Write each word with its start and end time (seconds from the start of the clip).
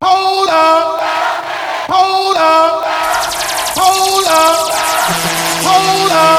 Hold 0.00 0.48
up. 0.48 1.00
Hold 1.90 2.36
up. 2.36 2.84
Hold 3.74 4.26
up. 4.28 4.70
Hold 5.66 6.12
up. 6.12 6.38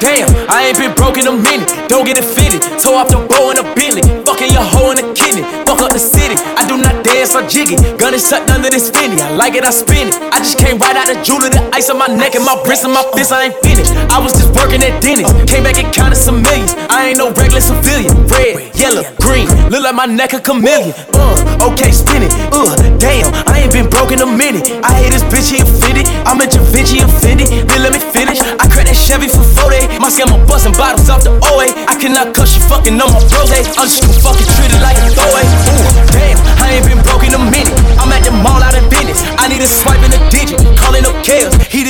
Damn, 0.00 0.30
I 0.48 0.64
ain't 0.68 0.78
been 0.78 0.94
broke 0.94 1.18
in 1.18 1.26
a 1.26 1.32
minute. 1.32 1.68
Don't 1.86 2.06
get 2.06 2.16
it 2.16 2.24
fitted. 2.24 2.62
Toe 2.80 2.94
off 2.94 3.08
the 3.08 3.18
bow 3.28 3.50
in 3.50 3.58
a 3.58 3.74
Bentley. 3.74 4.19
Fucking 4.40 4.56
your 4.56 4.64
hoe 4.72 4.88
in 4.88 4.96
a 4.96 5.12
kidney. 5.12 5.44
Fuck 5.68 5.84
up 5.84 5.92
the 5.92 6.00
city. 6.00 6.32
I 6.56 6.64
do 6.64 6.80
not 6.80 7.04
dance 7.04 7.36
or 7.36 7.44
jiggy. 7.44 7.76
Gun 8.00 8.16
is 8.16 8.24
sucked 8.24 8.48
under 8.48 8.70
this 8.72 8.88
finny. 8.88 9.20
I 9.20 9.36
like 9.36 9.52
it, 9.52 9.68
I 9.68 9.70
spin 9.70 10.08
it. 10.08 10.16
I 10.32 10.40
just 10.40 10.56
came 10.56 10.80
right 10.80 10.96
out 10.96 11.12
the 11.12 11.20
jewelry. 11.20 11.52
The 11.52 11.60
ice 11.76 11.92
on 11.92 12.00
my 12.00 12.08
neck 12.08 12.32
and 12.32 12.44
my 12.48 12.56
wrist 12.64 12.88
and 12.88 12.94
my 12.96 13.04
fist. 13.12 13.36
I 13.36 13.52
ain't 13.52 13.58
finished. 13.60 13.92
I 14.08 14.16
was 14.16 14.32
just 14.32 14.48
working 14.56 14.80
at 14.80 14.96
Denny's. 15.04 15.28
Came 15.44 15.60
back 15.60 15.76
and 15.76 15.92
counted 15.92 16.16
some 16.16 16.40
millions. 16.40 16.72
I 16.88 17.12
ain't 17.12 17.20
no 17.20 17.28
regular 17.36 17.60
civilian. 17.60 18.16
Red, 18.32 18.72
yellow, 18.80 19.04
green. 19.20 19.44
Look 19.68 19.84
like 19.84 19.92
my 19.92 20.08
neck 20.08 20.32
a 20.32 20.40
chameleon. 20.40 20.96
Uh, 21.12 21.68
okay, 21.68 21.92
spin 21.92 22.24
it. 22.24 22.32
Uh, 22.48 22.72
damn, 22.96 23.28
I 23.44 23.68
ain't 23.68 23.76
been 23.76 23.92
broke 23.92 24.16
in 24.16 24.24
a 24.24 24.30
minute. 24.30 24.64
I 24.80 24.96
hate 25.04 25.12
this 25.12 25.24
bitch, 25.28 25.52
he 25.52 25.60
offended. 25.60 26.08
I'm 26.24 26.40
a 26.40 26.48
Da 26.48 26.64
Vinci 26.72 27.04
offended. 27.04 27.52
Then 27.68 27.84
let 27.84 27.92
me 27.92 28.00
finish. 28.00 28.40
I 28.40 28.64
cracked 28.72 28.88
that 28.88 28.96
Chevy 28.96 29.28
for 29.28 29.44
40. 29.68 30.00
My 30.00 30.08
scammer 30.08 30.40
busting 30.48 30.72
bottles 30.80 31.12
off 31.12 31.28
the 31.28 31.36
OA. 31.44 31.68
I 31.84 31.92
cannot 32.00 32.32
cuss 32.32 32.56
you 32.56 32.64
fucking 32.64 32.96
on 32.96 33.12
my 33.12 33.20
rose. 33.36 33.52
I'm 33.76 33.84
just 33.84 34.00
gonna 34.00 34.29
fucking 34.30 34.46
treat 34.54 34.70
it 34.70 34.82
like 34.82 34.98
a 35.02 35.10
throwaway. 35.10 35.42
Ooh, 35.42 35.90
damn, 36.14 36.38
I 36.62 36.78
ain't 36.78 36.86
been 36.86 37.02
broke 37.02 37.26
in 37.26 37.34
a 37.34 37.42
minute. 37.42 37.74
I'm 37.98 38.12
at 38.14 38.22
the 38.22 38.30
mall 38.30 38.62
out 38.62 38.78
of 38.78 38.86
business. 38.86 39.26
I 39.42 39.50
need 39.50 39.62
a 39.62 39.66
swipe 39.66 39.89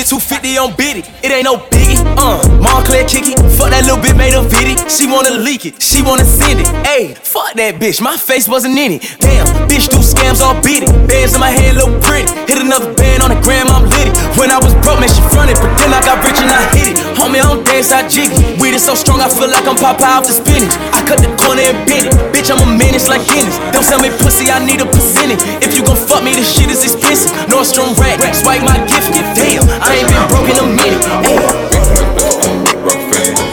He 0.01 0.07
250 0.09 0.57
on 0.57 0.73
Biddy. 0.81 1.05
It 1.21 1.29
ain't 1.29 1.45
no 1.45 1.61
biggie. 1.69 2.01
Uh, 2.17 2.41
Montclair 2.57 3.05
kick 3.05 3.29
it. 3.29 3.37
Fuck 3.61 3.69
that 3.69 3.85
little 3.85 4.01
bit 4.01 4.17
made 4.17 4.33
a 4.33 4.41
viddy. 4.41 4.73
She 4.89 5.05
wanna 5.05 5.37
leak 5.37 5.69
it. 5.69 5.77
She 5.77 6.01
wanna 6.01 6.25
send 6.25 6.65
it. 6.65 6.69
Ayy, 6.89 7.13
fuck 7.13 7.53
that 7.61 7.77
bitch. 7.77 8.01
My 8.01 8.17
face 8.17 8.49
wasn't 8.49 8.81
in 8.81 8.97
it. 8.97 9.05
Damn, 9.21 9.45
bitch 9.69 9.93
do 9.93 10.01
scams 10.01 10.41
all 10.41 10.57
beat 10.65 10.89
it. 10.89 10.91
Bands 11.05 11.37
in 11.37 11.41
my 11.45 11.53
hand 11.53 11.77
look 11.77 11.93
pretty. 12.01 12.33
Hit 12.49 12.65
another 12.65 12.97
band 12.97 13.21
on 13.21 13.29
the 13.29 13.41
gram, 13.45 13.69
I'm 13.69 13.85
litty. 13.93 14.09
When 14.41 14.49
I 14.49 14.57
was 14.57 14.73
broke, 14.81 15.05
man, 15.05 15.13
she 15.13 15.21
fronted. 15.29 15.61
But 15.61 15.69
then 15.77 15.93
I 15.93 16.01
got 16.01 16.25
rich 16.25 16.41
and 16.41 16.49
I 16.49 16.65
hit 16.73 16.97
it. 16.97 16.97
Homie, 17.21 17.37
I 17.37 17.45
don't 17.45 17.61
dance, 17.61 17.93
I 17.93 18.09
jiggy. 18.09 18.57
Weed 18.57 18.73
is 18.73 18.81
so 18.81 18.97
strong, 18.97 19.21
I 19.21 19.29
feel 19.29 19.53
like 19.53 19.69
I'm 19.69 19.77
Popeye 19.77 20.17
off 20.17 20.25
the 20.25 20.33
spinach. 20.33 20.73
I 20.97 21.05
cut 21.05 21.21
the 21.21 21.29
corner 21.37 21.61
and 21.61 21.77
bend 21.85 22.09
it. 22.09 22.17
Bitch, 22.33 22.49
I'm 22.49 22.57
a 22.65 22.69
menace 22.73 23.05
like 23.05 23.21
Dennis. 23.29 23.61
Don't 23.77 23.85
sell 23.85 24.01
me 24.01 24.09
pussy, 24.25 24.49
I 24.49 24.65
need 24.65 24.81
a 24.81 24.89
percentage. 24.89 25.45
If 25.61 25.77
you 25.77 25.85
gon' 25.85 26.01
fuck 26.01 26.25
me, 26.25 26.33
this 26.33 26.49
shit 26.49 26.73
is 26.73 26.81
expensive. 26.89 27.37
Nordstrom 27.53 27.93
rack, 28.01 28.17
swipe 28.33 28.65
my 28.65 28.81
gift, 28.89 29.13
damn. 29.37 29.61
I 29.83 29.90
ain't 29.97 30.09
been 30.09 30.29
broke 30.29 30.49
in 30.49 30.57
a 30.57 30.67
minute. 30.67 31.05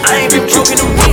I 0.05 0.19
ain't 0.21 0.31
been 0.31 0.47
broke 0.47 0.71
a 0.79 0.83
minute. 0.83 1.06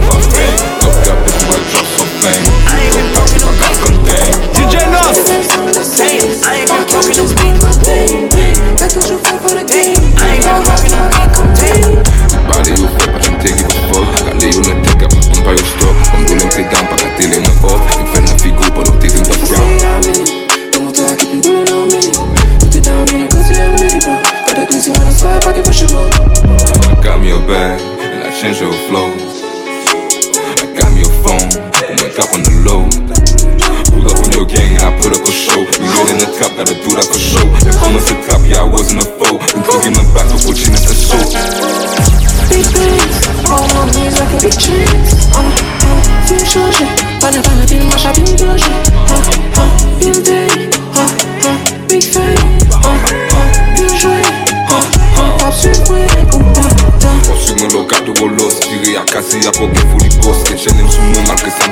apă 59.50 59.64
furicos 59.90 60.38
Că 60.48 60.54
șenem 60.62 60.88
și 60.94 61.00
mâna 61.12 61.34
că 61.42 61.50
s-am 61.56 61.70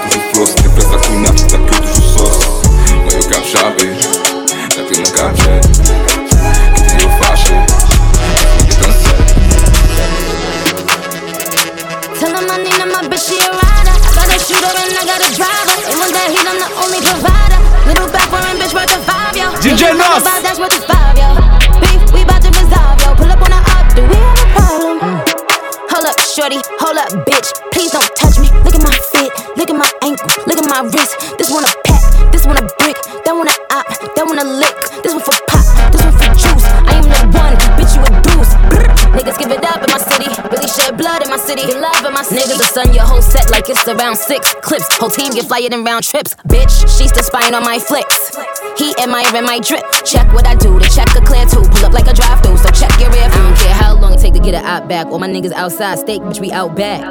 it's 43.72 43.88
around 43.88 44.16
six 44.16 44.54
clips. 44.60 44.86
Whole 44.96 45.10
team 45.10 45.32
get 45.32 45.46
flyer 45.46 45.68
than 45.68 45.84
round 45.84 46.04
trips. 46.04 46.34
Bitch, 46.46 46.70
she's 46.98 47.10
still 47.10 47.22
spying 47.22 47.54
on 47.54 47.62
my 47.62 47.78
flicks. 47.78 48.36
He 48.76 48.94
in 49.02 49.10
my 49.10 49.60
drip. 49.60 49.84
Check 50.04 50.30
what 50.32 50.46
I 50.46 50.54
do, 50.54 50.78
the 50.78 50.86
check 50.94 51.08
a 51.16 51.24
clear 51.24 51.46
too. 51.46 51.62
Pull 51.62 51.86
up 51.86 51.92
like 51.92 52.06
a 52.06 52.12
drive 52.14 52.42
through, 52.42 52.58
so 52.58 52.68
check 52.70 52.92
your 53.00 53.10
rear. 53.10 53.24
I 53.24 53.28
don't 53.28 53.56
care 53.56 53.74
how 53.74 53.98
long 53.98 54.14
it 54.14 54.20
take 54.20 54.34
to 54.34 54.40
get 54.40 54.54
it 54.54 54.64
out 54.64 54.88
back. 54.88 55.06
All 55.06 55.18
my 55.18 55.28
niggas 55.28 55.52
outside, 55.52 55.98
steak, 55.98 56.22
bitch, 56.22 56.40
we 56.40 56.52
out 56.52 56.76
back. 56.76 57.02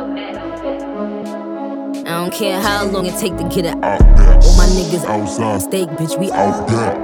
I 2.01 2.23
don't 2.23 2.33
care 2.33 2.59
how 2.59 2.85
long 2.85 3.05
it 3.05 3.17
take 3.19 3.37
to 3.37 3.43
get 3.43 3.65
it 3.65 3.75
out. 3.83 3.99
Back. 3.99 4.43
All 4.43 4.57
my 4.57 4.65
niggas 4.65 5.05
outside, 5.05 5.61
steak, 5.61 5.89
bitch, 5.89 6.19
we 6.19 6.31
out 6.31 6.67
back. 6.67 6.95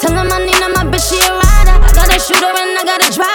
Tell 0.00 0.12
him 0.12 0.32
I 0.32 0.38
need 0.44 0.60
my 0.60 0.84
bitch, 0.90 1.08
she 1.10 1.18
a 1.18 1.32
rider. 1.32 1.76
I 1.84 1.92
got 1.94 2.08
a 2.08 2.18
shooter 2.18 2.61
I 2.82 2.84
got 2.84 3.00
a 3.00 3.31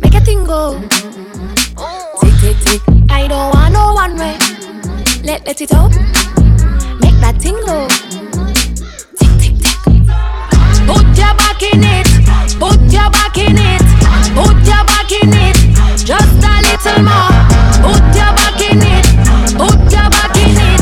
Make 0.00 0.14
a 0.14 0.20
thing 0.20 0.44
go. 0.44 0.80
Tick 2.20 2.34
tick 2.40 2.56
tick. 2.64 2.82
I 3.10 3.26
don't 3.28 3.54
want 3.54 3.72
no 3.72 3.92
one 3.94 4.16
way. 4.16 4.36
Let 5.24 5.46
let 5.46 5.60
it 5.60 5.72
out. 5.72 5.90
Make 7.00 7.18
that 7.20 7.36
thing 7.40 7.58
go. 7.66 7.88
Tick 9.18 9.32
tick 9.40 9.56
tick. 9.58 9.78
Put 10.86 11.06
your 11.18 11.34
back 11.36 11.62
in 11.62 11.82
it. 11.82 12.06
Put 12.58 12.80
your 12.92 13.10
back 13.10 13.36
in 13.38 13.58
it. 13.58 13.82
Put 14.34 14.56
your 14.66 14.84
back 14.86 15.10
in 15.12 15.32
it. 15.34 15.56
Just 15.98 16.44
a 16.44 16.54
little 16.66 17.02
more. 17.02 17.32
Put 17.84 18.04
your 18.14 18.32
back 18.38 18.60
in 18.62 18.80
it. 18.80 19.04
Put 19.58 19.78
your 19.92 20.08
back 20.08 20.36
in 20.38 20.56
it. 20.56 20.80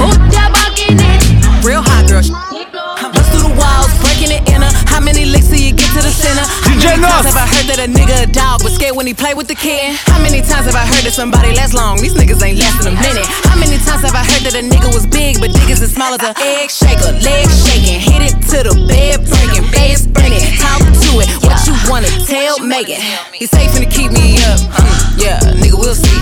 Put 0.00 0.20
your 0.34 0.48
back 0.52 0.78
in 0.88 0.98
it. 1.00 1.20
Real 1.64 1.82
hot 1.82 2.08
girl. 2.08 2.22
Bust 2.22 3.30
through 3.30 3.48
the 3.48 3.54
walls, 3.56 3.92
breaking 4.02 4.32
it 4.32 4.48
inner. 4.48 4.70
How 4.86 5.00
many 5.00 5.24
licks 5.24 5.48
till 5.48 5.58
you 5.58 5.72
get 5.72 5.90
to 5.94 6.02
the 6.02 6.10
center? 6.10 6.42
How 6.42 6.74
DJ 6.74 6.98
many 6.98 7.02
times 7.02 7.26
have 7.26 7.36
I 7.36 7.46
heard 7.46 7.66
that 7.70 7.78
a 7.78 7.88
nigga 7.88 8.32
dog 8.32 8.55
when 8.96 9.06
he 9.06 9.12
play 9.12 9.34
with 9.34 9.46
the 9.46 9.54
kid? 9.54 9.94
How 10.08 10.16
many 10.18 10.40
times 10.40 10.64
have 10.64 10.74
I 10.74 10.88
heard 10.88 11.04
that 11.04 11.12
somebody 11.12 11.52
lasts 11.52 11.76
long? 11.76 12.00
These 12.00 12.16
niggas 12.16 12.40
ain't 12.40 12.56
lasting 12.56 12.88
a 12.88 12.96
minute. 12.96 13.28
How 13.44 13.54
many 13.60 13.76
times 13.76 14.00
have 14.00 14.16
I 14.16 14.24
heard 14.24 14.48
that 14.48 14.56
a 14.56 14.64
nigga 14.64 14.88
was 14.88 15.04
big 15.04 15.36
but 15.36 15.52
niggas 15.52 15.84
as 15.84 15.92
small 15.92 16.16
as 16.16 16.24
a 16.24 16.32
egg 16.40 16.72
shaker? 16.72 17.12
Leg 17.20 17.44
shaking, 17.52 18.00
hit 18.00 18.24
it 18.24 18.36
to 18.56 18.64
the 18.64 18.74
bed 18.88 19.20
breaking, 19.28 19.68
face 19.68 20.08
burning. 20.08 20.40
Talk 20.56 20.80
to 20.80 21.10
it, 21.20 21.28
what 21.44 21.60
you 21.68 21.76
wanna 21.92 22.08
tell 22.24 22.56
Megan? 22.64 22.96
He's 23.36 23.52
safe 23.52 23.76
to 23.76 23.84
keep 23.84 24.10
me 24.10 24.40
up. 24.48 24.64
Hmm, 24.72 25.20
yeah, 25.20 25.38
nigga, 25.60 25.76
we'll 25.76 25.94
see. 25.94 26.16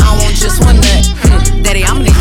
I 0.00 0.16
want 0.16 0.32
just 0.40 0.64
one 0.64 0.80
nut. 0.80 1.04
Hmm, 1.28 1.60
daddy, 1.60 1.84
need 1.84 2.17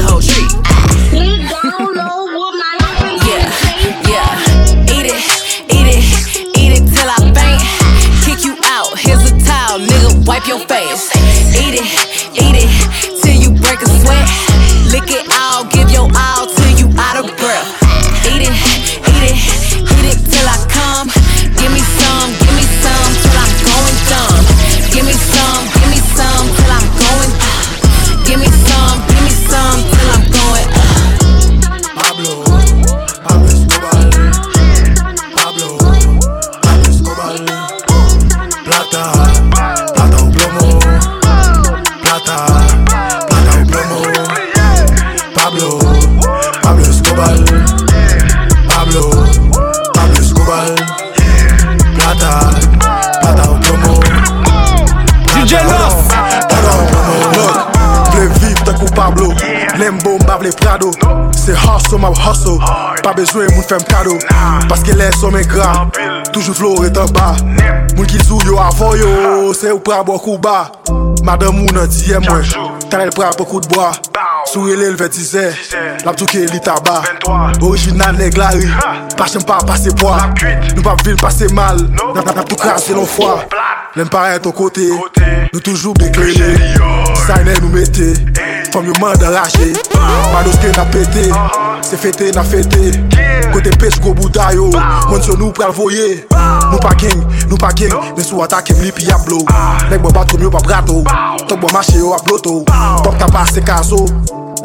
so 62.47 62.57
Pa 63.03 63.13
bejwe 63.15 63.47
moun 63.51 63.65
fèm 63.67 63.83
kado 63.89 64.15
Paske 64.69 64.95
lè 64.95 65.09
somè 65.17 65.43
gra 65.49 65.87
Toujou 66.31 66.55
flore 66.55 66.91
tan 66.95 67.09
ba 67.15 67.33
Moun 67.97 68.07
ki 68.09 68.19
zou 68.21 68.39
yo 68.45 68.59
avon 68.61 68.95
yo. 68.99 69.53
Se 69.57 69.71
ou 69.73 69.81
pra 69.83 70.03
bo 70.07 70.17
kou 70.21 70.39
ba 70.41 70.71
Madame 71.27 71.59
moun 71.59 71.79
an 71.81 71.89
diye 71.91 72.19
mwen 72.23 72.45
Tanel 72.91 73.11
pra 73.15 73.33
pokou 73.35 73.59
d'boa 73.63 73.91
Sou 74.47 74.69
ele 74.71 74.87
l 74.93 74.97
vetize 74.99 75.43
Lap 76.05 76.15
touke 76.19 76.45
li 76.47 76.61
taba 76.63 77.01
Original 77.67 78.15
neg 78.19 78.37
lari 78.39 78.69
Pachem 79.19 79.43
pa 79.47 79.59
pase 79.67 79.91
boa 79.99 80.29
Nou 80.75 80.85
pa 80.85 80.95
vil 81.03 81.19
pase 81.19 81.51
mal. 81.53 81.81
Nap 82.15 82.23
nap 82.23 82.35
nap 82.35 82.47
tou 82.47 82.59
krasi 82.59 82.95
lon 82.95 83.09
fwa 83.09 83.41
Lèm 83.97 84.11
pare 84.13 84.39
ton 84.43 84.55
kote 84.55 84.87
Nou 84.87 85.59
toujou 85.59 85.97
beklele 85.97 86.53
sayne 87.27 87.53
nou 87.61 87.69
mette 87.73 88.07
Fom 88.71 88.87
yo 88.87 88.95
man 89.01 89.11
manda 89.11 89.31
lache 89.33 89.73
Manoske 90.33 90.71
na 90.77 90.85
pete 90.93 91.27
Se 91.85 91.99
fete 91.99 92.31
na 92.35 92.43
fete 92.43 92.93
Kote 93.53 93.71
pech 93.79 93.99
go 94.01 94.13
bouda 94.13 94.51
yo. 94.55 94.69
Moun 94.71 95.11
Monsyon 95.11 95.39
nou 95.39 95.51
pral 95.55 95.73
voye 95.75 96.23
Nou 96.71 96.79
pa 96.83 96.93
king, 96.99 97.21
nou 97.47 97.59
pa 97.59 97.71
king 97.75 97.93
Men 98.15 98.25
sou 98.25 98.43
atake 98.43 98.75
mli 98.79 98.91
pi 98.95 99.11
ap 99.13 99.23
blow. 99.27 99.43
Nek 99.91 100.01
bo 100.03 100.11
batrom 100.15 100.43
yo 100.43 100.51
pa 100.53 100.63
brato. 100.65 101.03
Tok 101.47 101.61
bo 101.61 101.71
mache 101.75 101.99
yo 101.99 102.13
ap 102.15 102.25
bloto. 102.27 102.61
Pop 102.67 103.15
ta 103.19 103.29
pase 103.31 103.63
kazo 103.63 104.03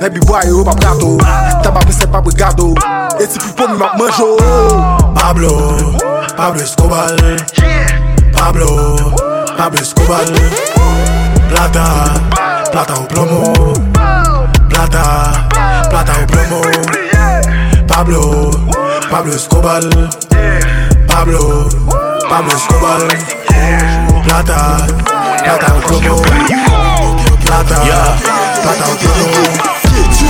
Nek 0.01 0.15
bi 0.15 0.25
boy 0.27 0.51
yo 0.51 0.65
pa 0.67 0.75
brato. 0.79 1.17
Taba 1.63 1.85
pise 1.87 2.09
pa 2.11 2.23
brigado. 2.25 2.73
Eti 3.21 3.39
pi 3.39 3.55
pom 3.59 3.75
mi 3.75 3.79
map 3.79 3.99
manjo 4.01 4.35
oh. 4.39 5.13
Pablo, 5.15 5.95
Pablo 6.37 6.63
Escobar. 6.63 7.17
Pablo, 8.33 8.67
Pablo 9.57 9.81
Escobar. 9.81 10.27
Plata. 11.49 12.52
Plata 12.73 12.95
o 12.95 13.05
plomo. 13.05 13.53
Plata, 14.69 15.47
plata 15.91 16.13
o 16.13 16.27
plomo. 16.27 16.63
Pablo, 17.87 18.51
Pablo 19.11 19.35
Escobar. 19.35 19.83
Pablo, 21.07 21.69
Pablo 22.29 22.53
Escobar. 22.53 23.01
Plata, 24.25 24.87
plata 25.45 25.75
o 25.75 25.81
plomo. 25.83 26.23
Plata, 27.45 27.77
plata 28.63 28.85
o 28.91 28.97
plomo 28.97 29.72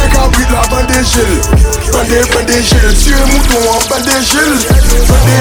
Mè 0.02 0.08
kabwit 0.10 0.50
la 0.50 0.62
ban 0.66 0.82
de 0.90 0.98
jil 1.06 1.30
Ban 1.92 2.02
de 2.10 2.18
ban 2.34 2.42
de 2.46 2.58
jil 2.58 2.90
Tue 2.98 3.14
mouton 3.30 3.62
an 3.70 3.78
ban 3.88 4.00
de 4.02 4.18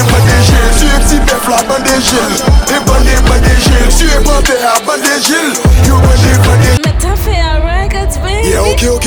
ban 0.06 0.22
de 0.28 0.36
jil 0.46 0.66
Tue 0.78 0.94
pti 1.02 1.18
bef 1.26 1.48
la 1.50 1.62
Yo 5.88 5.98
ban 6.06 6.14
de 6.22 6.70
Yeah 8.46 8.62
ok 8.62 8.82
ok. 8.86 9.06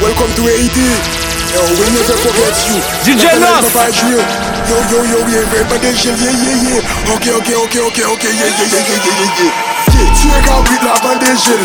Welcome 0.00 0.32
to 0.36 0.42
AED 0.48 0.78
Yo 1.52 1.60
we 1.76 1.86
never 1.92 2.16
forget 2.16 2.56
you. 2.68 2.80
DJ 3.04 3.36
Yo 3.36 4.76
yo 4.90 5.04
yo 5.04 5.18
yeah 5.28 7.14
Ok 7.14 7.24
ok 7.36 7.48
ok 7.64 7.74
ok 7.84 7.98
ok. 8.16 8.24
Yeah. 8.24 9.65
Tu 9.96 10.28
es 10.28 10.42
cabri 10.44 10.76
la 10.84 10.94
bande 11.00 11.30
gel 11.36 11.64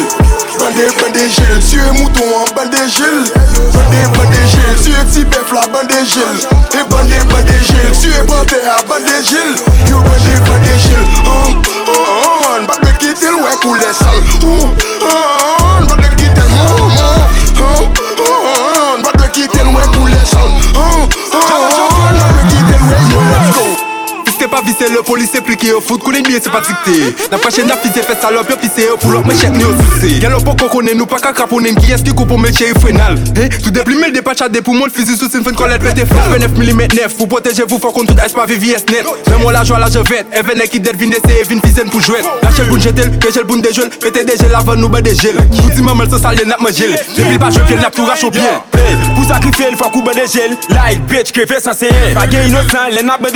Bande, 0.60 0.86
bande 1.00 1.24
gel 1.30 1.60
Tu 1.70 1.78
es 1.80 1.92
mouton 2.00 2.24
en 2.36 2.48
bande 2.56 2.84
gel 2.88 3.18
Bande, 3.74 4.02
bande 4.18 4.42
gel 4.48 4.76
Tu 4.84 4.92
es 4.92 5.04
petit 5.06 5.26
bœuf 5.26 5.52
la 5.54 5.68
bande 5.68 6.00
gel 6.06 6.38
Et 6.74 6.84
bande, 6.90 7.18
bande 7.30 7.58
gel 7.62 7.92
Tu 8.00 8.08
es 8.10 8.20
à 8.20 8.84
bande 8.88 9.16
gel 9.24 9.52
You 9.88 9.98
bande, 9.98 10.34
bande 10.48 10.74
gel 10.80 11.06
Oh, 11.26 11.30
oh, 11.88 11.92
oh 11.94 12.42
Oh, 12.44 12.80
oh, 14.94 15.12
oh 15.12 15.28
oh, 20.74 21.12
Yo, 23.52 23.71
Pa 24.62 24.68
vise 24.68 24.94
le 24.94 25.02
polis 25.02 25.28
se 25.28 25.40
plike 25.42 25.68
yo 25.68 25.80
fout 25.82 26.04
Kounen 26.04 26.26
miye 26.28 26.40
se 26.42 26.50
pa 26.54 26.60
dikte 26.62 27.30
Na 27.32 27.38
preche 27.42 27.64
na 27.66 27.78
fize 27.82 28.04
fe 28.06 28.16
salop 28.22 28.50
yo 28.50 28.58
pise 28.62 28.86
yo 28.86 28.98
Pou 29.02 29.12
lop 29.14 29.26
me 29.26 29.34
chek 29.34 29.56
ni 29.56 29.64
yo 29.64 29.72
suse 29.80 30.20
Gen 30.22 30.34
lo 30.36 30.42
poko 30.46 30.68
konen 30.70 30.98
nou 31.00 31.08
pa 31.10 31.18
me 31.18 32.52
tout 33.62 33.72
de 33.72 33.82
plimel 33.82 34.12
de 34.14 34.22
pachade 34.22 34.62
pou 34.62 34.74
moun 34.74 34.90
fizi 34.94 35.16
sou 35.18 35.30
sin 35.30 35.44
fin 35.44 35.56
kolet 35.58 35.82
pete 35.82 36.06
flas 36.06 36.30
Fe 36.30 36.40
9 36.44 36.58
mm 36.58 36.82
nef 36.94 37.16
Pou 37.18 37.28
proteje 37.32 37.66
vou 37.66 37.80
fò 37.82 37.92
kon 37.96 38.06
tout 38.06 38.20
ice 38.22 38.36
pa 38.38 38.46
VVS 38.46 38.86
net 38.92 39.10
Men 39.30 39.42
moi 39.42 39.54
la 39.54 39.64
joie 39.64 39.80
la 39.80 39.90
je 39.90 40.04
vet 40.10 40.30
Even 40.38 40.62
ek 40.62 40.76
ki 40.76 40.82
det 40.86 40.94
vin 41.00 41.14
dese 41.14 41.42
vin 41.50 41.62
fisen 41.66 41.90
pou 41.90 42.04
jwet 42.04 42.28
La 42.44 42.52
chel 42.54 42.70
boun 42.70 42.82
jetel, 42.82 43.10
ke 43.18 43.34
jel 43.34 43.48
boun 43.50 43.66
de 43.66 43.74
jel 43.74 43.90
Pete 44.02 44.26
de 44.28 44.38
jel 44.38 44.54
avan 44.58 44.82
nou 44.82 44.94
ba 44.94 45.02
de 45.02 45.16
jel 45.18 45.42
Bouti 45.56 45.86
mamel 45.86 46.10
se 46.12 46.22
salye 46.22 46.46
nap 46.46 46.62
me 46.62 46.74
jel 46.76 46.94
Depi 47.16 47.42
ba 47.42 47.50
jwe 47.54 47.66
fiel 47.72 47.82
nap 47.82 47.98
tou 47.98 48.06
racho 48.10 48.30
bien. 48.30 48.62
Pou 48.72 50.06
be 50.06 50.14
de 50.18 50.28
jel 50.30 50.58
Like 50.76 51.02
bitch 51.10 51.34
Pa 52.14 52.28
inosan 52.46 52.94
le 52.94 53.06
nap 53.08 53.26
be 53.26 53.32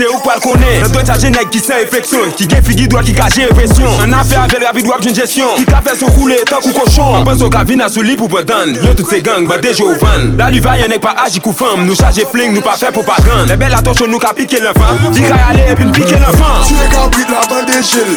se 0.00 0.06
ou 0.08 0.20
pal 0.24 0.40
konen 0.40 0.80
Nan 0.82 0.92
doy 0.94 1.04
chaje 1.06 1.30
nek 1.32 1.50
ki 1.52 1.60
sen 1.62 1.84
efeksyon 1.84 2.32
Ki 2.38 2.46
gen 2.48 2.64
figi 2.64 2.86
doa 2.90 3.02
ki 3.04 3.14
kaje 3.16 3.46
efeksyon 3.50 4.04
An 4.04 4.14
afe 4.16 4.38
avel 4.40 4.64
rapid 4.64 4.88
wap 4.88 5.04
jen 5.04 5.16
jesyon 5.16 5.58
Ki 5.58 5.66
ka 5.68 5.82
fe 5.84 5.96
sou 5.98 6.12
koule 6.16 6.38
tan 6.48 6.62
kou 6.64 6.72
koshon 6.76 7.18
An 7.20 7.26
penso 7.28 7.50
ka 7.52 7.64
vina 7.68 7.90
sou 7.92 8.04
li 8.06 8.16
pou 8.18 8.30
pedan 8.32 8.72
Yo 8.80 8.94
tout 8.96 9.08
se 9.10 9.20
gang 9.24 9.48
ba 9.50 9.60
deje 9.62 9.84
ou 9.84 9.96
van. 10.00 10.30
La 10.40 10.48
li 10.52 10.62
va 10.64 10.78
yon 10.80 10.92
nek 10.92 11.02
pa 11.04 11.12
aji 11.26 11.42
kou 11.44 11.56
fam 11.56 11.84
Nou 11.84 11.98
chaje 11.98 12.24
fling 12.32 12.56
nou 12.56 12.64
pa 12.64 12.76
fe 12.80 12.92
pou 12.94 13.06
pa 13.06 13.18
gan 13.26 13.44
Le 13.50 13.58
bel 13.60 13.76
atosho 13.76 14.08
nou 14.08 14.22
ka 14.22 14.32
pike 14.36 14.62
l'enfant 14.64 15.10
Di 15.16 15.26
ka 15.26 15.40
yale 15.42 15.68
epi 15.74 15.88
n 15.88 15.92
pike 15.96 16.20
l'enfant. 16.22 16.64
Tu 16.68 16.78
es 16.80 16.88
cabri 16.94 17.26
de 17.26 17.36
la 17.36 17.44
bande 17.50 17.80
gel 17.84 18.12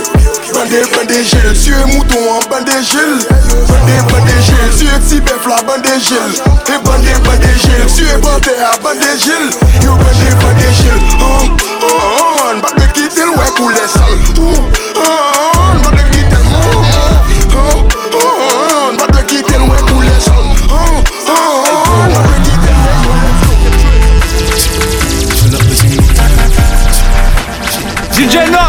Bande, 0.54 0.82
bande 0.94 1.20
gel 1.20 1.52
Tu 1.58 1.76
es 1.76 1.86
mouton 1.92 2.24
en 2.38 2.48
bande 2.52 2.80
gel 2.80 3.14
Bande, 3.68 4.00
bande 4.12 4.40
gel 4.48 4.72
Tu 4.78 4.88
es 4.88 5.00
petit 5.04 5.22
bœuf 5.22 5.48
la 5.50 5.62
bande 5.68 5.94
gel 6.00 6.32
Et 6.72 6.80
bande, 6.86 7.14
bande 7.28 7.54
gel 7.60 7.86
Tu 7.92 8.04
es 8.08 8.20
panthère 8.22 8.72
à 8.72 8.78
bande 8.80 9.14
gel 9.20 9.52
You 9.84 9.92
bande, 10.00 10.28
bande 10.40 10.68
gel 10.80 11.73
couler 13.56 13.88
sale 13.88 14.18
oh, 14.40 14.54
oh 14.96 15.02
ah, 15.04 15.74
Bat 15.84 15.94
me 15.94 16.04
quitter 16.12 16.42
oh, 16.46 16.58
ah, 16.84 17.24
oh, 17.56 17.58
ah, 17.58 18.24
oh 18.24 18.98
Bat 18.98 19.10
me 19.16 19.22
quitter 19.28 19.58
ouais 19.58 19.82
couler 19.88 20.20
sale 20.20 20.52
oh 20.70 20.76
Bat 22.14 22.26
me 22.30 22.38
quitter 22.44 22.74
le 25.52 25.60
DJ 28.14 28.36
Nos 28.52 28.63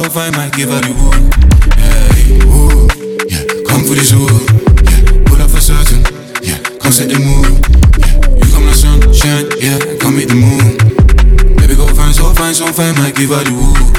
fine, 0.00 0.32
might 0.32 0.52
give 0.54 0.70
her 0.70 0.80
the 0.80 0.88
wood. 0.88 1.20
Yeah, 1.76 2.48
ooh, 2.48 2.88
yeah, 3.28 3.44
come 3.68 3.84
for 3.84 3.94
the 3.94 4.00
zoo. 4.00 4.24
Yeah, 4.88 5.04
pull 5.28 5.42
up 5.42 5.50
for 5.50 5.60
certain. 5.60 6.00
Yeah, 6.40 6.56
come 6.80 6.92
set 6.92 7.10
the 7.10 7.18
mood. 7.20 7.60
Yeah, 8.00 8.16
you 8.40 8.52
come 8.52 8.64
the 8.64 8.72
sunshine. 8.72 9.52
Yeah, 9.60 9.98
come 10.00 10.16
meet 10.16 10.28
the 10.28 10.34
moon. 10.34 10.78
Baby, 11.56 11.76
go 11.76 11.86
find 11.88 12.14
so 12.14 12.32
fine, 12.32 12.54
so 12.54 12.72
fine, 12.72 12.94
might 12.94 13.14
give 13.14 13.30
her 13.30 13.44
the 13.44 13.52
wood. 13.52 13.91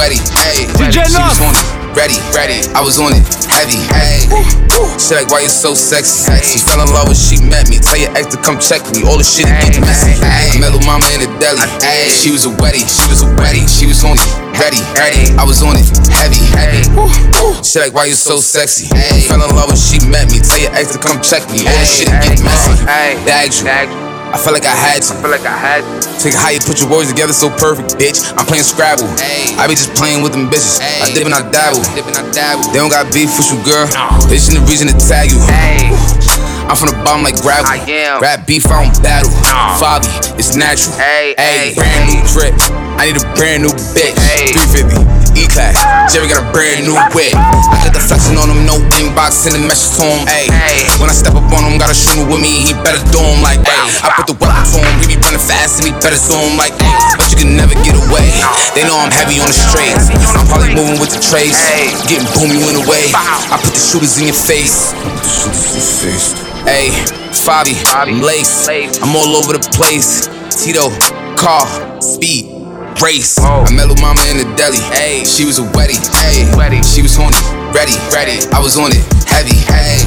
Ayy. 0.00 0.16
She 0.16 0.24
was 0.24 0.26
a 0.26 0.36
ayy. 0.42 0.64
DJ 0.76 1.06
She 1.08 1.20
was 1.20 1.40
on 1.40 1.54
it, 1.54 1.66
ready, 1.96 2.18
ready. 2.32 2.58
I 2.74 2.80
was 2.80 2.98
on 2.98 3.12
it, 3.12 3.24
heavy, 3.48 3.80
ayy. 3.96 4.28
She 5.00 5.14
like, 5.14 5.30
why 5.30 5.40
you 5.40 5.48
so 5.48 5.74
sexy? 5.74 6.28
She 6.44 6.58
fell 6.58 6.80
in 6.80 6.88
love 6.92 7.08
when 7.08 7.16
she 7.16 7.40
met 7.40 7.68
me. 7.68 7.78
Tell 7.78 7.96
your 7.96 8.12
ex 8.16 8.28
to 8.34 8.38
come 8.40 8.58
check 8.58 8.84
me. 8.92 9.04
All 9.04 9.16
the 9.16 9.24
shit 9.24 9.46
get 9.46 9.80
messy. 9.80 10.16
I 10.20 10.56
met 10.60 10.72
Lil 10.72 10.84
Mama 10.84 11.06
in 11.16 11.24
the 11.24 11.30
deli, 11.38 11.62
ayy. 11.84 12.12
She 12.12 12.30
was 12.32 12.44
a 12.44 12.52
wedding, 12.60 12.84
she 12.84 13.04
was 13.08 13.22
a 13.24 13.30
wedding. 13.40 13.64
She 13.68 13.86
was 13.86 14.04
on 14.04 14.16
it, 14.16 14.28
ready, 14.60 14.80
ready. 14.96 15.32
I 15.36 15.44
was 15.44 15.62
on 15.62 15.76
it, 15.76 15.86
heavy, 16.12 16.40
heavy. 16.52 16.84
She 17.62 17.78
like, 17.80 17.94
why 17.94 18.06
you 18.06 18.14
so 18.14 18.36
sexy? 18.36 18.88
Hey 18.94 19.22
Fell 19.28 19.42
in 19.42 19.54
love 19.54 19.68
when 19.68 19.76
she 19.76 20.00
met 20.08 20.30
me. 20.30 20.40
Tell 20.40 20.58
your 20.58 20.72
ex 20.74 20.92
to 20.92 20.98
come 20.98 21.20
check 21.20 21.44
me. 21.50 21.64
All 21.64 21.78
the 21.78 21.86
shit 21.88 22.08
get 22.08 22.42
messy. 22.42 22.84
Bags 23.24 23.62
you. 23.62 24.05
I 24.34 24.38
felt 24.38 24.54
like 24.58 24.66
I 24.66 24.74
had 24.74 25.02
to. 25.06 25.14
I 25.14 25.22
feel 25.22 25.30
like 25.30 25.46
I 25.46 25.56
had 25.56 25.82
to. 25.86 26.06
Take 26.18 26.34
how 26.34 26.50
you 26.50 26.58
put 26.58 26.80
your 26.82 26.90
words 26.90 27.08
together 27.08 27.32
so 27.32 27.48
perfect, 27.48 27.94
bitch. 28.00 28.26
I'm 28.34 28.46
playing 28.46 28.66
Scrabble. 28.66 29.06
I 29.60 29.66
be 29.70 29.78
just 29.78 29.94
playing 29.94 30.22
with 30.22 30.32
them 30.32 30.50
bitches. 30.50 30.82
I 30.82 31.12
dip 31.14 31.24
and 31.24 31.34
I 31.34 31.46
dabble. 31.50 31.86
They 31.94 32.78
don't 32.78 32.90
got 32.90 33.12
beef 33.14 33.30
with 33.38 33.48
you, 33.52 33.58
girl. 33.62 33.86
They 34.26 34.36
just 34.36 34.50
need 34.50 34.58
a 34.58 34.66
reason 34.66 34.88
to 34.88 34.96
tag 34.98 35.30
you. 35.30 35.38
I'm 36.66 36.74
from 36.74 36.90
the 36.90 36.98
bottom 37.06 37.22
like 37.22 37.38
gravel. 37.40 37.70
Rap 38.18 38.46
beef, 38.46 38.66
I 38.66 38.82
don't 38.82 39.02
battle. 39.02 39.30
Fabi, 39.78 40.10
it's 40.34 40.56
natural. 40.56 40.98
Hey, 40.98 41.74
brand 41.78 42.10
new 42.10 42.20
drip. 42.34 42.54
I 42.98 43.06
need 43.06 43.22
a 43.22 43.24
brand 43.38 43.62
new 43.62 43.70
bitch. 43.94 44.18
350. 44.74 45.15
E-class, 45.36 45.76
Jerry 46.08 46.32
got 46.32 46.40
a 46.40 46.48
brand 46.48 46.88
new 46.88 46.96
whip. 47.12 47.36
I 47.36 47.84
got 47.84 47.92
the 47.92 48.00
flexing 48.00 48.40
on 48.40 48.48
him, 48.48 48.64
no 48.64 48.80
inbox, 48.96 49.44
send 49.44 49.52
a 49.52 49.60
message 49.60 50.00
to 50.00 50.08
him. 50.08 50.24
Ayy, 50.32 50.48
when 50.96 51.12
I 51.12 51.16
step 51.16 51.36
up 51.36 51.44
on 51.52 51.60
him, 51.68 51.76
got 51.76 51.92
a 51.92 51.96
shooter 51.96 52.24
with 52.24 52.40
me, 52.40 52.64
he 52.64 52.72
better 52.80 52.96
do 53.12 53.20
him 53.20 53.44
like 53.44 53.60
ayy. 53.60 53.92
I 54.00 54.16
put 54.16 54.32
the 54.32 54.36
weapon 54.40 54.64
to 54.64 54.78
him, 54.80 54.96
he 55.04 55.12
be 55.12 55.16
running 55.20 55.42
fast 55.44 55.84
and 55.84 55.92
he 55.92 55.94
better 56.00 56.16
him 56.16 56.56
like 56.56 56.72
ayy. 56.80 57.20
But 57.20 57.28
you 57.28 57.36
can 57.36 57.52
never 57.52 57.76
get 57.84 57.92
away. 57.92 58.32
They 58.72 58.88
know 58.88 58.96
I'm 58.96 59.12
heavy 59.12 59.36
on 59.44 59.48
the 59.52 59.56
straights. 59.56 60.08
I'm 60.32 60.48
probably 60.48 60.72
moving 60.72 60.96
with 60.96 61.12
the 61.12 61.20
trace, 61.20 61.60
getting 62.08 62.24
boomy 62.32 62.56
in 62.64 62.80
the 62.80 62.86
way. 62.88 63.12
I 63.12 63.60
put 63.60 63.76
the 63.76 63.82
shooters 63.82 64.16
in 64.16 64.32
your 64.32 64.40
face. 64.40 64.96
Put 64.96 65.20
the 65.20 65.28
shooters 65.28 65.68
in 65.68 65.76
your 65.76 65.92
face. 66.00 66.26
Ayy, 66.64 66.96
Fabi, 67.36 67.76
I'm 67.92 68.24
lace. 68.24 68.64
I'm 69.04 69.12
all 69.12 69.36
over 69.36 69.52
the 69.52 69.60
place. 69.76 70.32
Tito, 70.48 70.88
car, 71.36 71.68
speed 72.00 72.55
race. 73.02 73.38
I 73.38 73.68
met 73.72 73.88
Lil 73.88 73.98
Mama 74.00 74.20
in 74.32 74.38
the 74.40 74.48
deli. 74.56 74.80
Ayy, 74.96 75.26
she 75.26 75.44
was 75.44 75.58
a 75.58 75.66
wedding. 75.76 76.00
Ayy, 76.24 76.48
she 76.84 77.02
was 77.02 77.16
horny, 77.16 77.36
ready, 77.72 77.96
ready. 78.12 78.40
I 78.52 78.60
was 78.60 78.76
on 78.78 78.92
it, 78.92 79.04
heavy. 79.28 79.56
Ayy, 79.68 80.06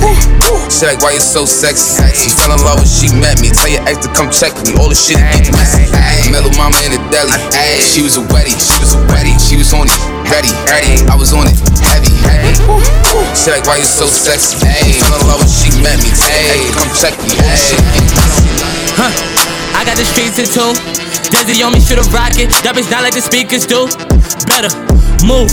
she 0.72 0.86
like, 0.86 1.02
why 1.02 1.14
you 1.14 1.22
so 1.22 1.46
sexy? 1.46 2.02
She 2.16 2.30
fell 2.34 2.54
in 2.54 2.62
love 2.66 2.82
when 2.82 2.90
she 2.90 3.12
met 3.14 3.42
me. 3.42 3.50
Tell 3.54 3.70
your 3.70 3.84
ex 3.86 4.02
to 4.06 4.10
come 4.14 4.30
check 4.30 4.54
me. 4.66 4.74
All 4.80 4.90
the 4.90 4.98
shit 4.98 5.20
get 5.20 5.52
messy. 5.54 5.86
I 5.94 6.30
met 6.32 6.46
Lil 6.46 6.56
Mama 6.58 6.78
in 6.86 6.98
the 6.98 7.02
deli. 7.14 7.34
Ayy, 7.54 7.82
she 7.86 8.02
was 8.02 8.18
a 8.18 8.24
wedding. 8.34 8.58
She 8.58 8.74
was 8.82 8.96
a 8.98 9.02
wedding. 9.12 9.38
She 9.38 9.58
was 9.58 9.70
horny, 9.70 9.94
ready, 10.30 10.52
ready. 10.66 10.98
I 11.10 11.16
was 11.16 11.34
on 11.34 11.46
it, 11.46 11.58
heavy. 11.84 12.14
Ayy, 12.26 12.58
she 13.38 13.52
like, 13.54 13.66
why 13.66 13.78
you 13.78 13.88
so 13.88 14.06
sexy? 14.10 14.58
Ayy, 14.66 14.98
fell 14.98 15.14
in 15.14 15.22
love 15.30 15.42
when 15.42 15.52
she 15.52 15.70
met 15.82 15.98
me. 16.02 16.10
Tell 16.14 16.30
your 16.32 16.54
ex 16.58 16.62
to 16.66 16.72
come 16.74 16.92
check 16.98 17.16
me. 17.22 17.38
All 17.38 17.50
the 17.50 17.60
shit 17.60 17.82
get 17.94 18.08
messy. 18.18 18.48
Huh. 18.98 19.14
I 19.78 19.86
got 19.86 19.96
the 19.96 20.04
streets 20.04 20.40
in 20.40 20.48
tune. 20.50 20.76
Dizzy 21.32 21.64
on 21.64 21.74
me, 21.74 21.80
shoot 21.80 21.98
a 21.98 22.06
rocket. 22.12 22.50
That 22.64 22.74
bitch 22.76 22.90
not 22.92 23.04
like 23.04 23.14
the 23.14 23.22
speakers 23.22 23.66
do. 23.66 23.86
Better 24.50 24.70
move. 25.26 25.52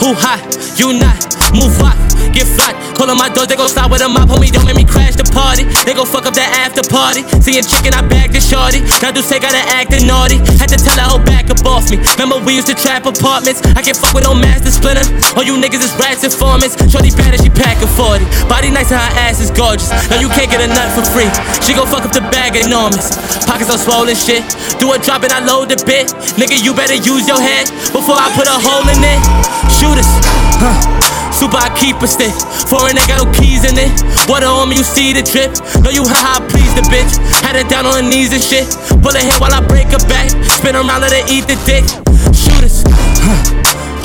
Who 0.00 0.12
hot? 0.16 0.40
You 0.78 0.96
not. 0.96 1.16
Move 1.52 1.76
rock. 1.80 1.96
Get 2.34 2.50
flat. 2.58 2.74
Call 2.98 3.06
on 3.06 3.16
my 3.16 3.30
doors, 3.30 3.46
they 3.46 3.54
gon' 3.54 3.70
slide 3.70 3.90
with 3.90 4.02
a 4.02 4.08
mop. 4.10 4.26
Homie, 4.26 4.50
don't 4.50 4.66
make 4.66 4.74
me 4.74 4.84
crash 4.84 5.14
the 5.14 5.22
party. 5.30 5.64
They 5.86 5.94
gon' 5.94 6.06
fuck 6.06 6.26
up 6.26 6.34
that 6.34 6.50
after 6.58 6.82
party. 6.82 7.22
See 7.38 7.54
Seeing 7.54 7.62
chicken, 7.62 7.94
I 7.94 8.02
bagged 8.02 8.34
the 8.34 8.42
shorty. 8.42 8.82
Now 8.98 9.14
do 9.14 9.22
say 9.22 9.38
gotta 9.38 9.62
actin' 9.70 10.10
naughty. 10.10 10.42
Had 10.58 10.74
to 10.74 10.78
tell 10.82 10.98
her, 10.98 11.14
oh, 11.14 11.22
back 11.22 11.46
up 11.54 11.62
off 11.62 11.86
me. 11.94 12.02
Remember, 12.18 12.42
we 12.42 12.58
used 12.58 12.66
to 12.66 12.74
trap 12.74 13.06
apartments. 13.06 13.62
I 13.78 13.80
can't 13.86 13.94
fuck 13.94 14.10
with 14.10 14.26
no 14.26 14.34
master 14.34 14.74
splinter. 14.74 15.06
All 15.38 15.46
you 15.46 15.54
niggas 15.54 15.86
is 15.86 15.94
rats 15.94 16.26
informants. 16.26 16.74
Shorty 16.90 17.14
bad 17.14 17.38
and 17.38 17.42
she 17.42 17.54
packin' 17.54 17.86
40. 17.86 18.26
Body 18.50 18.74
nice 18.74 18.90
and 18.90 18.98
her 18.98 19.12
ass 19.22 19.38
is 19.38 19.54
gorgeous. 19.54 19.94
No, 20.10 20.18
you 20.18 20.26
can't 20.34 20.50
get 20.50 20.58
a 20.58 20.66
nut 20.66 20.90
for 20.90 21.06
free. 21.06 21.30
She 21.62 21.78
gon' 21.78 21.86
fuck 21.86 22.02
up 22.02 22.10
the 22.10 22.26
bag 22.34 22.58
enormous. 22.58 23.14
Pockets 23.46 23.70
all 23.70 23.78
swollen 23.78 24.18
shit. 24.18 24.42
Do 24.82 24.90
a 24.90 24.98
drop 24.98 25.22
and 25.22 25.30
I 25.30 25.38
load 25.46 25.70
the 25.70 25.78
bit. 25.86 26.10
Nigga, 26.34 26.58
you 26.58 26.74
better 26.74 26.98
use 26.98 27.30
your 27.30 27.38
head 27.38 27.70
before 27.94 28.18
I 28.18 28.26
put 28.34 28.50
a 28.50 28.58
hole 28.58 28.82
in 28.90 28.98
it. 28.98 29.22
Shooters, 29.70 30.10
huh? 30.58 31.03
Super, 31.44 31.60
I 31.60 31.68
keep 31.76 32.00
a 32.00 32.08
stick. 32.08 32.32
Foreign, 32.72 32.96
they 32.96 33.04
got 33.04 33.20
no 33.20 33.28
keys 33.36 33.68
in 33.68 33.76
it. 33.76 33.92
Water 34.24 34.48
on 34.48 34.72
me, 34.72 34.80
you 34.80 34.82
see 34.82 35.12
the 35.12 35.20
drip. 35.20 35.52
Know 35.84 35.92
you 35.92 36.00
how 36.08 36.40
I 36.40 36.48
please 36.48 36.72
the 36.72 36.80
bitch. 36.88 37.20
Had 37.44 37.52
it 37.52 37.68
down 37.68 37.84
on 37.84 38.00
her 38.00 38.06
knees 38.08 38.32
and 38.32 38.40
shit. 38.40 38.64
Pull 39.04 39.12
her 39.12 39.20
hair 39.20 39.36
while 39.36 39.52
I 39.52 39.60
break 39.60 39.92
her 39.92 40.00
back. 40.08 40.32
Spin 40.48 40.72
around, 40.72 41.04
let 41.04 41.12
her 41.12 41.20
eat 41.28 41.44
the 41.44 41.60
dick. 41.68 41.84
Shooters, 42.32 42.80
huh? 42.88 43.36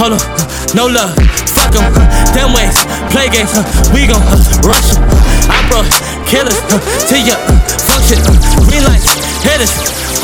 Hold 0.03 0.19
on, 0.19 0.24
no 0.75 0.91
love. 0.91 1.15
Fuck 1.55 1.72
them, 1.72 1.88
them 2.36 2.51
ways. 2.51 2.75
Play 3.08 3.31
games, 3.31 3.55
huh? 3.55 3.63
we 3.96 4.03
gon' 4.03 4.19
rush 4.67 5.00
'em. 5.00 5.08
I 5.48 5.63
brought 5.72 5.88
killers 6.27 6.60
to 7.08 7.15
your 7.24 7.39
uh, 7.39 7.55
function. 7.88 8.19
Green 8.67 8.84
lights, 8.84 9.15
hitters, 9.48 9.72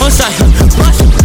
on 0.04 0.12
side, 0.12 0.36
rush 0.76 1.00
'em. 1.00 1.25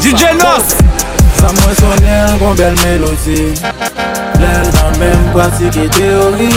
DJ 0.00 0.32
Nos 0.40 0.66
Sa 1.40 1.48
mwen 1.52 1.74
sonen 1.76 2.38
kon 2.40 2.56
bel 2.56 2.74
melodi 2.80 3.52
Lèl 4.40 4.68
nan 4.72 4.96
men 5.00 5.26
pratike 5.34 5.88
teori 5.96 6.48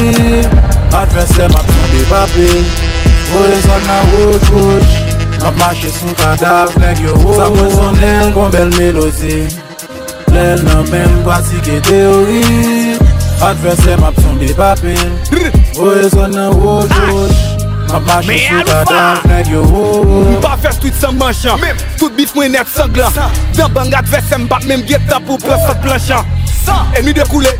Adverse 0.95 1.49
map 1.51 1.67
son 1.67 1.89
de 1.91 2.03
papi 2.11 2.47
Vole 3.31 3.59
son 3.65 3.87
nan 3.89 4.13
wot 4.13 4.49
wot 4.55 4.87
Map 5.43 5.59
mache 5.59 5.91
sou 5.91 6.15
kadav 6.19 6.71
leg 6.79 7.03
yo. 7.03 7.17
Wot 7.25 7.35
Sa 7.41 7.49
mwen 7.51 7.71
sonen 7.75 8.33
kon 8.37 8.53
bel 8.55 8.71
melodi 8.77 9.41
Lèl 10.31 10.63
nan 10.63 10.87
men 10.91 11.19
pratike 11.27 11.81
teori 11.89 12.43
Adverse 13.43 13.99
map 13.99 14.23
son 14.23 14.39
de 14.39 14.53
papi 14.55 14.95
Vole 15.75 16.07
son 16.15 16.31
nan 16.31 16.55
wot 16.63 16.95
wot 17.11 17.52
A 17.93 17.99
machin 17.99 18.49
sou 18.49 18.63
ta 18.65 18.83
dan 18.89 19.19
neg 19.29 19.51
yo 19.53 19.61
Mpa 20.39 20.55
fè 20.63 20.71
tout 20.81 20.95
san 20.99 21.13
manchan 21.19 21.61
Tout 21.99 22.09
bif 22.17 22.33
mwen 22.33 22.55
net 22.55 22.71
sanglan 22.73 23.13
Dan 23.53 23.69
bang 23.75 23.93
adves 23.99 24.33
mbak 24.45 24.65
mèm 24.65 24.81
geta 24.89 25.19
pou 25.21 25.37
pres 25.37 25.61
sot 25.67 25.77
planchan 25.85 26.25
Enmi 26.97 27.13
de 27.13 27.27
koule 27.29 27.53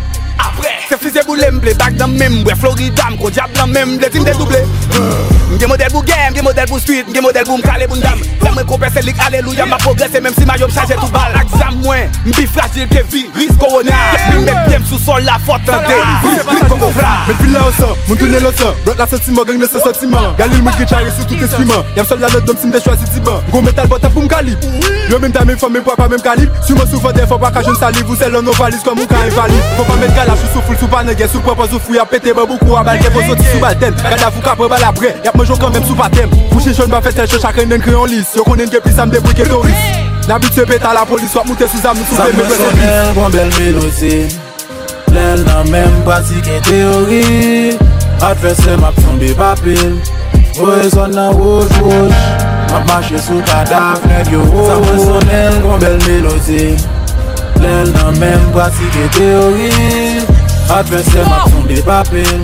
Se 0.90 0.98
fize 0.98 1.22
boule 1.28 1.52
mble 1.60 1.78
Bak 1.78 2.02
dan 2.02 2.18
membre 2.18 2.58
Florida 2.58 3.12
mko 3.14 3.30
diap 3.30 3.54
nan 3.60 3.78
memble 3.78 4.10
Tim 4.10 4.26
de 4.26 4.34
double 4.40 5.33
Mge 5.54 5.68
model 5.70 5.92
pou 5.94 6.04
gen, 6.08 6.32
mge 6.34 6.46
model 6.46 6.68
pou 6.72 6.82
street, 6.82 7.10
mge 7.10 7.22
model 7.22 7.46
pou 7.46 7.62
mkale 7.62 7.88
pou 7.88 8.00
ndam. 8.00 8.22
Fè 8.42 8.52
mwen 8.52 8.68
kompe 8.70 8.90
lik, 9.06 9.20
aleluya, 9.26 9.66
ma 9.70 9.78
progresse 9.78 10.22
Mem 10.22 10.34
si 10.34 10.46
ma 10.46 10.58
yo 10.58 10.68
mchaje 10.68 10.98
tou 11.00 11.12
bal. 11.14 11.36
Aksam 11.38 11.80
mwen, 11.84 12.10
mbi 12.26 12.48
fragil 12.48 12.88
ke 12.90 13.04
vi, 13.12 13.26
ris 13.36 13.54
korona 13.60 13.98
Mwen 14.30 14.46
mwen 14.46 14.60
piem 14.68 14.86
sou 14.88 15.00
sol 15.00 15.24
la 15.26 15.38
fote 15.46 15.66
tante 15.68 15.98
Mwen 16.24 16.68
kongo 16.70 16.90
vla 16.96 17.14
Mwen 17.28 17.40
pila 17.42 17.64
ansan, 17.68 17.94
mwen 18.08 18.20
toune 18.20 18.42
lansan 18.44 18.82
Brot 18.86 19.02
la 19.02 19.08
sentima, 19.08 19.46
gang 19.48 19.62
ne 19.62 19.70
se 19.70 19.82
sentima 19.84 20.22
Galil 20.40 20.64
mwen 20.66 20.78
ki 20.78 20.88
chare 20.90 21.12
sou 21.16 21.28
tout 21.30 21.46
esprima 21.48 21.82
Yam 21.98 22.08
sol 22.10 22.24
la 22.24 22.32
lot 22.34 22.48
dom 22.48 22.60
si 22.60 22.70
mde 22.70 22.82
chwazi 22.84 23.10
tiban 23.14 23.42
Mwen 23.52 23.68
metal 23.70 23.90
bota 23.92 24.12
pou 24.14 24.26
mkalip 24.26 24.68
Yo 25.12 25.20
menm 25.20 25.36
ta 25.36 25.46
menm 25.48 25.60
fwa 25.60 25.70
menm 25.74 25.86
pwa 25.86 25.98
pa 26.00 26.08
menm 26.12 26.24
kalip 26.26 26.62
Su 26.68 26.78
mwen 26.78 26.90
sou 26.90 27.02
fote 27.04 27.28
fwa 27.30 27.40
pa 27.46 27.52
kajoun 27.58 27.78
saliv 27.80 28.10
Ou 28.10 28.20
selon 28.20 28.46
nou 28.46 28.58
valiz 28.60 28.84
kwa 28.86 28.96
mwen 28.98 29.10
ka 29.12 29.22
invalid 29.28 29.72
Fwa 29.78 29.88
pa 29.90 30.00
menm 30.02 30.18
galap, 30.18 30.40
sou 30.42 30.58
sou 30.58 30.68
ful, 30.70 30.80
sou 30.82 30.92
pa 30.92 31.04
nege 31.08 31.28
Sou 31.32 31.44
propos, 31.46 31.72
sou 31.74 31.82
fou, 31.84 31.98
ya 31.98 32.06
pete 32.10 32.34
ba 32.36 32.48
boukou, 32.50 32.78
a 32.78 32.84
Abal 32.84 33.02
ke 33.04 33.12
posoti 33.14 33.48
sou 33.50 33.64
balten 33.64 33.96
kada 34.04 34.32
fou 34.32 34.46
kapre 34.46 34.70
bal 34.72 34.88
apre 34.90 35.14
Yap 35.26 35.38
mwen 35.40 35.50
toujou 35.54 35.60
kan 35.60 35.72
menm 35.72 35.86
sou 35.86 35.96
patem 35.96 36.30
Fouchi 36.52 36.74
chon 36.74 36.90
ba 36.90 37.02
fete 37.02 37.28
chon 37.28 37.40
chakren 37.40 37.70
den 37.70 37.82
kreyon 37.82 38.10
lis 38.10 38.34
Yo 38.36 38.44
konen 38.44 38.70
ke 38.70 38.82
plis 38.82 39.00
am 39.00 39.10
debri 39.10 39.34
ke 39.34 39.46
toris 39.48 39.84
Nabit 40.28 40.54
se 40.54 40.66
peta 40.66 40.94
la 40.94 41.06
polis 41.06 41.34
wap 41.36 41.48
moute 41.48 41.68
sou 41.68 41.82
zam 41.82 41.98
nou 41.98 42.06
sou 42.10 42.16
zembe 42.18 42.46
Sa 42.48 42.58
personel 42.58 43.14
kon 43.18 43.30
bel 43.34 43.52
meloti 43.58 44.16
Lèl 45.14 45.44
nan 45.46 45.70
menm 45.70 46.00
pratike 46.08 46.60
teori 46.68 47.78
Adverse 48.24 48.78
map 48.82 48.98
tombe 49.04 49.34
papil 49.38 49.98
Voye 50.58 50.90
son 50.94 51.14
nan 51.14 51.36
wouj 51.38 51.78
wouj 51.84 52.18
Map 52.72 52.90
mache 52.90 53.22
sou 53.22 53.44
kadaf 53.50 54.04
neg 54.10 54.34
yo 54.34 54.42
Sa 54.66 54.80
personel 54.88 55.62
kon 55.66 55.80
bel 55.84 56.00
meloti 56.08 56.74
Lèl 57.62 57.94
nan 57.94 58.20
menm 58.22 58.50
pratike 58.56 59.10
teori 59.20 59.72
Adverse 60.74 61.30
map 61.30 61.50
tombe 61.52 61.80
papil 61.86 62.36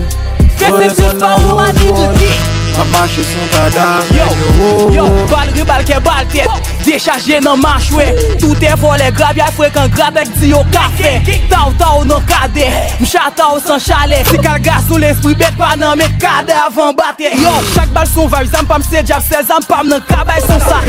Voye 0.68 0.94
son 0.94 1.22
nan 1.22 1.46
wouj 1.48 1.86
wouj 1.90 2.59
A 2.78 2.84
mache 2.84 3.22
sou 3.22 3.44
kada 3.52 4.00
Yo, 4.14 4.90
yo, 4.92 5.04
oh. 5.04 5.26
bal 5.26 5.48
ribal 5.54 5.82
ke 5.84 5.98
bal 6.00 6.26
tet 6.30 6.48
Dechaje 6.84 7.40
nan 7.42 7.58
machwe 7.60 8.06
Tout 8.38 8.62
e 8.62 8.74
vole 8.80 9.10
grab 9.16 9.36
ya 9.36 9.50
fwe 9.52 9.70
kan 9.74 9.90
grab 9.90 10.16
ek 10.16 10.30
di 10.38 10.52
yo 10.52 10.62
kafe 10.72 11.18
Taw 11.50 11.72
taw 11.78 12.04
nan 12.04 12.22
kade 12.28 12.68
Mcha 13.00 13.30
taw 13.36 13.58
san 13.60 13.80
chale 13.80 14.22
Si 14.30 14.38
kal 14.38 14.60
gas 14.62 14.90
ou 14.90 14.98
l'esprit 14.98 15.34
bet 15.34 15.56
pa 15.58 15.74
nan 15.76 15.98
me 15.98 16.08
kade 16.22 16.54
avan 16.54 16.94
bate 16.96 17.32
Yo, 17.36 17.54
chak 17.74 17.90
bal 17.96 18.06
son 18.06 18.30
vay 18.30 18.46
Zan 18.46 18.66
pam 18.66 18.82
se 18.82 19.02
jab 19.02 19.22
se 19.22 19.42
zan 19.46 19.66
pam 19.68 19.88
nan 19.88 20.04
kabay 20.08 20.40
son 20.46 20.60
sa 20.60 20.80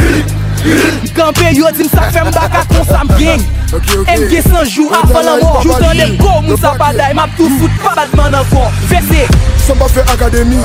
Kampe 1.15 1.49
yo 1.57 1.71
di 1.73 1.87
msak 1.87 2.11
fe 2.13 2.21
baka 2.29 2.61
kon 2.69 2.85
sa 2.85 3.03
mgeng 3.09 3.41
Mge 3.71 4.43
sanjou 4.45 4.91
avan 4.93 5.25
nan 5.25 5.41
mor 5.41 5.63
Joutan 5.65 5.97
le 5.97 6.11
go 6.19 6.41
moun 6.45 6.59
sa 6.61 6.75
paday 6.77 7.15
Map 7.17 7.33
tou 7.37 7.49
fout 7.57 7.81
pa 7.81 7.95
badman 7.97 8.37
nan 8.37 8.45
kon 8.53 8.69
Vese 8.91 9.25
San 9.61 9.77
pa 9.77 9.87
fe 9.87 10.01
akademi, 10.11 10.57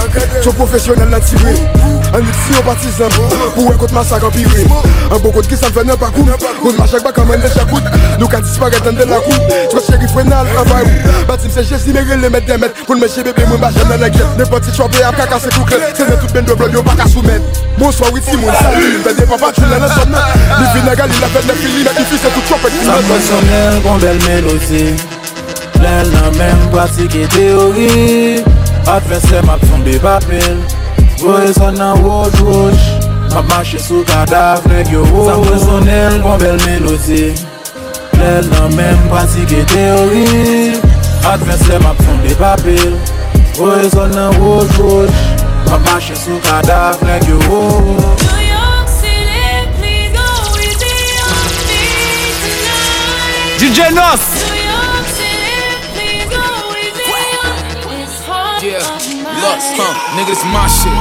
chou 0.43 0.53
profesyonel 0.53 1.11
la 1.11 1.21
tire 1.21 1.53
An 2.15 2.23
yit 2.25 2.37
si 2.47 2.55
yo 2.55 2.63
patizan, 2.65 3.13
pou 3.55 3.67
wè 3.69 3.75
kote 3.77 3.93
masak 3.93 4.25
apire 4.25 4.65
An 5.11 5.21
bo 5.21 5.33
kote 5.35 5.51
ki 5.51 5.59
san 5.61 5.73
fè 5.75 5.83
nè 5.85 5.97
pa 6.01 6.09
koum, 6.15 6.31
kote 6.33 6.53
bon, 6.63 6.79
machak 6.79 7.05
bak 7.05 7.19
amèn 7.21 7.43
de 7.45 7.51
chakout 7.53 7.85
Nou 8.21 8.31
ka 8.33 8.41
disparet 8.41 8.89
an 8.89 8.97
de 8.97 9.05
la 9.11 9.19
koum, 9.27 9.53
chou 9.73 9.83
chèri 9.85 10.09
fwenal 10.15 10.49
avayou 10.63 11.13
Batim 11.29 11.53
se 11.53 11.67
jesi 11.69 11.93
mè 11.93 12.07
rè 12.09 12.17
lè 12.23 12.31
mèt 12.33 12.49
dè 12.49 12.57
mèt, 12.63 12.81
koun 12.89 13.03
mè 13.03 13.11
chè 13.13 13.25
bebe 13.27 13.45
mwen 13.51 13.61
bachèm 13.61 13.93
nan 13.93 14.07
ek 14.09 14.17
jèt 14.17 14.41
Nè 14.41 14.49
poti 14.49 14.73
chwabè 14.73 15.05
ap 15.11 15.21
kaka 15.21 15.43
se 15.45 15.53
kouklet, 15.59 15.93
se 15.93 16.09
nè 16.09 16.17
tout 16.23 16.33
ben 16.33 16.49
do 16.49 16.57
blod 16.57 16.73
yo 16.79 16.85
baka 16.87 17.09
soumen 17.13 17.45
Monswa 17.77 18.09
witi 18.17 18.41
moun 18.41 18.55
sali, 18.63 18.97
mè 19.05 19.13
de 19.13 19.29
papa 19.29 19.53
chou 19.53 19.69
lè 19.69 19.81
nan 19.83 19.93
son 19.93 20.13
mèt 20.15 20.37
Li 20.57 20.73
vi 20.73 20.87
nè 20.89 20.97
gali 21.03 21.21
la 21.21 21.33
fèt 21.37 21.51
nè 21.51 21.61
fili, 21.61 21.85
mè 21.85 21.97
ki 22.01 22.11
fi 22.15 22.23
se 22.25 22.33
tout 22.33 22.53
chopet 22.55 22.81
Sa 22.87 23.01
mwen 23.11 23.27
sonel 23.29 23.81
kon 23.85 24.01
bel 24.01 24.23
melodi 24.25 24.87
Lè 25.83 25.97
nan 26.15 26.39
men 26.41 26.71
pratike 26.73 27.27
teori 27.37 28.56
Adverse 28.89 29.43
map 29.45 29.61
tombe 29.67 29.99
papil 29.99 30.59
Voye 31.19 31.53
son 31.55 31.75
nan 31.75 31.99
woj 32.05 32.31
woj 32.47 32.77
Map 33.35 33.45
mache 33.51 33.79
sou 33.83 34.05
neg 34.71 34.87
yo. 34.93 35.03
Sa 35.27 35.35
mwen 35.43 35.59
sonel 35.59 36.21
kon 36.23 36.39
bel 36.39 36.55
melodi 36.65 37.35
Lèl 38.21 38.47
nan 38.53 38.71
men 38.77 38.97
pratike 39.11 39.65
teori 39.73 40.79
Adverse 41.27 41.79
map 41.83 41.99
tombe 41.99 42.31
papil 42.39 42.95
Voye 43.59 43.91
son 43.91 44.11
nan 44.15 44.31
woj 44.39 44.71
woj 44.79 45.11
Map 45.67 45.83
mache 45.91 46.15
sou 46.15 46.39
kadaf 46.47 47.03
neg 47.03 47.27
yo. 47.27 47.39
New 47.39 47.75
York 48.47 48.87
City, 48.87 49.07
huh, 59.55 60.19
nigga, 60.19 60.35
this 60.35 60.43
my 60.51 60.67
shit. 60.67 60.93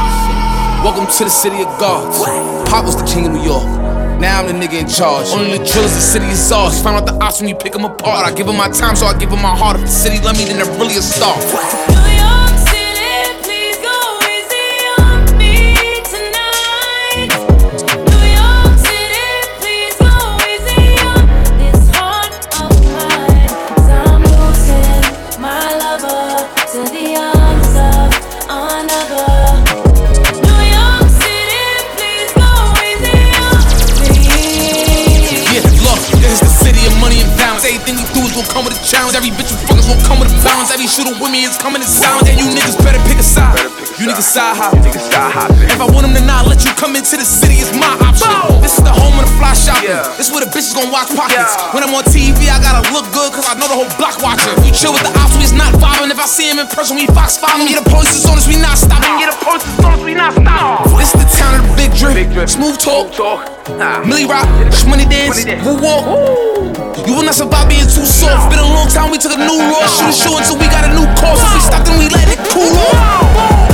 Welcome 0.83 1.07
to 1.07 1.23
the 1.23 1.29
city 1.29 1.61
of 1.61 1.67
gods. 1.79 2.21
Pop 2.69 2.85
was 2.85 2.95
the 2.95 3.05
king 3.05 3.25
of 3.25 3.33
New 3.33 3.41
York. 3.41 3.65
Now 4.19 4.41
I'm 4.41 4.47
the 4.47 4.53
nigga 4.53 4.81
in 4.81 4.87
charge. 4.87 5.27
Only 5.29 5.57
the 5.57 5.65
drillers, 5.65 5.93
the 5.93 6.01
city 6.01 6.27
is 6.27 6.51
ours. 6.51 6.81
Find 6.81 6.95
out 6.95 7.05
the 7.05 7.17
ops 7.23 7.39
when 7.41 7.49
you 7.49 7.55
pick 7.55 7.73
them 7.73 7.85
apart. 7.85 8.25
I 8.25 8.33
give 8.33 8.47
them 8.47 8.57
my 8.57 8.69
time, 8.69 8.95
so 8.95 9.05
I 9.07 9.17
give 9.17 9.29
them 9.29 9.41
my 9.41 9.55
heart. 9.55 9.77
If 9.77 9.83
the 9.83 9.87
city 9.87 10.23
love 10.23 10.37
me, 10.37 10.45
then 10.45 10.57
they're 10.57 10.79
really 10.79 10.95
a 10.97 11.01
star. 11.01 11.33
With 41.13 41.29
me 41.29 41.45
is 41.45 41.57
coming 41.57 41.81
in 41.81 41.87
silence. 41.87 42.25
And 42.29 42.37
you 42.41 42.49
niggas 42.49 42.77
better 42.81 42.97
pick 43.05 43.21
a 43.21 43.25
side. 43.25 43.57
You 44.01 44.09
niggas 44.09 44.25
side 44.25 44.57
hop. 44.57 44.73
If 44.81 45.79
I 45.79 45.87
want 45.87 46.03
them 46.09 46.17
to 46.17 46.23
not 46.25 46.49
let 46.49 46.65
you 46.65 46.71
come 46.75 46.97
into 46.97 47.15
the 47.15 47.23
city, 47.23 47.61
it's 47.61 47.71
my 47.77 47.93
option. 48.01 48.27
This 48.59 48.75
is 48.77 48.83
the 48.83 48.91
home 48.91 49.15
of 49.21 49.29
the 49.29 49.33
fly 49.37 49.53
shopping. 49.53 49.93
This 50.17 50.27
is 50.27 50.31
where 50.33 50.43
the 50.43 50.51
bitches 50.51 50.73
gonna 50.73 50.91
watch 50.91 51.13
pockets. 51.13 51.55
When 51.71 51.85
I'm 51.85 51.93
on 51.93 52.03
TV, 52.09 52.49
I 52.49 52.57
gotta 52.59 52.83
look 52.91 53.05
good, 53.13 53.31
cause 53.31 53.45
I 53.47 53.55
know 53.55 53.69
the 53.69 53.77
whole 53.77 53.91
block 53.95 54.19
watching. 54.19 54.51
We 54.65 54.73
chill 54.73 54.91
with 54.91 55.05
the 55.05 55.13
ops, 55.15 55.37
we 55.37 55.45
is 55.45 55.53
not 55.53 55.71
vibing. 55.79 56.11
If 56.11 56.19
I 56.19 56.27
see 56.27 56.49
him 56.49 56.59
in 56.59 56.67
person, 56.67 56.97
we 56.97 57.07
fox 57.13 57.37
following. 57.37 57.69
Yeah, 57.69 57.79
the 57.79 57.87
police 57.87 58.17
is 58.17 58.25
on 58.25 58.35
us, 58.35 58.47
we 58.49 58.57
not 58.57 58.75
stopping. 58.75 59.15
Get 59.21 59.31
the 59.31 59.39
police 59.45 59.63
is 59.63 59.79
on 59.85 59.95
us, 59.95 60.03
we 60.03 60.13
not 60.17 60.33
stopping. 60.33 60.91
This 60.97 61.13
is 61.13 61.19
the 61.21 61.29
town 61.37 61.55
of 61.55 61.63
the 61.63 61.73
big 61.77 61.93
drip. 61.95 62.17
Smooth 62.49 62.77
talk. 62.81 63.13
Millie 64.05 64.25
Rock, 64.25 64.47
Money 64.87 65.05
Dance, 65.05 65.45
Woo 65.63 65.79
Walk. 65.79 66.74
You 67.03 67.13
will 67.13 67.23
not 67.23 67.35
survive 67.35 67.67
being 67.67 67.83
too 67.83 68.05
soft. 68.07 68.49
Been 68.49 68.59
a 68.59 68.63
long 68.63 68.87
time, 68.87 69.11
we 69.11 69.17
took 69.17 69.33
a 69.33 69.37
new 69.37 69.59
road. 69.59 69.83
Shoot 69.91 70.07
a 70.07 70.13
show 70.13 70.37
until 70.37 70.55
we 70.55 70.65
got 70.67 70.87
a 70.87 70.93
new 70.95 71.05
course. 71.19 71.43
If 71.43 71.53
we 71.53 71.59
stop, 71.59 71.85
then 71.85 71.99
we 71.99 72.07
let 72.07 72.29
it 72.31 72.39
cool 72.47 72.71
off. 72.71 73.64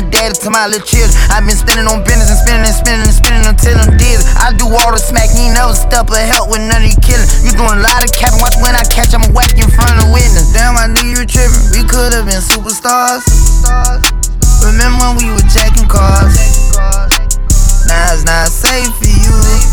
A 0.00 0.04
daddy 0.08 0.32
to 0.32 0.48
my 0.48 0.64
little 0.64 0.80
children. 0.88 1.12
i 1.28 1.44
been 1.44 1.56
standing 1.56 1.84
on 1.84 2.00
business 2.02 2.32
and 2.32 2.40
spinning 2.40 2.64
and 2.64 2.72
spinning 2.72 3.04
and 3.04 3.12
spinning 3.12 3.44
until 3.44 3.76
I'm 3.76 3.92
dizzy. 4.00 4.24
I 4.40 4.56
do 4.56 4.64
all 4.64 4.92
the 4.92 5.00
smack, 5.00 5.28
you 5.36 5.52
never 5.52 5.76
step 5.76 6.08
or 6.08 6.16
help 6.16 6.48
with 6.48 6.64
none 6.64 6.80
of 6.80 6.88
you 6.88 6.96
killing. 7.04 7.28
You 7.44 7.52
doing 7.52 7.76
a 7.76 7.84
lot 7.84 8.00
of 8.00 8.10
capping, 8.16 8.40
watch 8.40 8.56
when 8.64 8.72
I 8.72 8.84
catch, 8.88 9.12
I'ma 9.12 9.28
whack 9.36 9.52
in 9.60 9.68
front 9.68 9.92
of 10.00 10.08
witness. 10.08 10.52
Damn, 10.56 10.80
I 10.80 10.88
knew 10.88 11.04
you 11.04 11.20
were 11.20 11.28
tripping. 11.28 11.60
We 11.76 11.84
could've 11.84 12.24
been 12.24 12.40
superstars. 12.40 13.28
Remember 14.64 15.12
when 15.12 15.20
we 15.20 15.26
were 15.36 15.46
jacking 15.52 15.88
cars? 15.88 16.32
Now 17.84 18.16
it's 18.16 18.24
not 18.24 18.48
safe 18.48 18.88
for 18.96 19.08
you. 19.08 19.69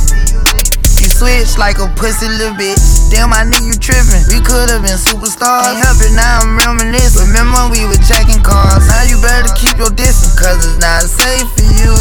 Switch 1.28 1.60
like 1.60 1.76
a 1.84 1.92
pussy 2.00 2.24
little 2.24 2.56
bitch. 2.56 3.12
Damn, 3.12 3.36
I 3.36 3.44
knew 3.44 3.60
you 3.60 3.76
tripping. 3.76 4.24
We 4.32 4.40
could've 4.40 4.80
been 4.80 4.96
superstars. 4.96 5.68
Can't 5.68 5.84
help 5.84 6.00
it, 6.00 6.16
now 6.16 6.40
I'm 6.40 6.56
reminiscing. 6.56 7.28
Remember 7.28 7.68
we 7.68 7.84
were 7.84 8.00
jacking 8.00 8.40
cars? 8.40 8.88
Now 8.88 9.04
you 9.04 9.20
better 9.20 9.52
keep 9.60 9.76
your 9.76 9.92
distance, 9.92 10.40
cause 10.40 10.64
it's 10.64 10.80
not 10.80 11.04
safe 11.04 11.44
for 11.52 11.68
you. 11.68 11.92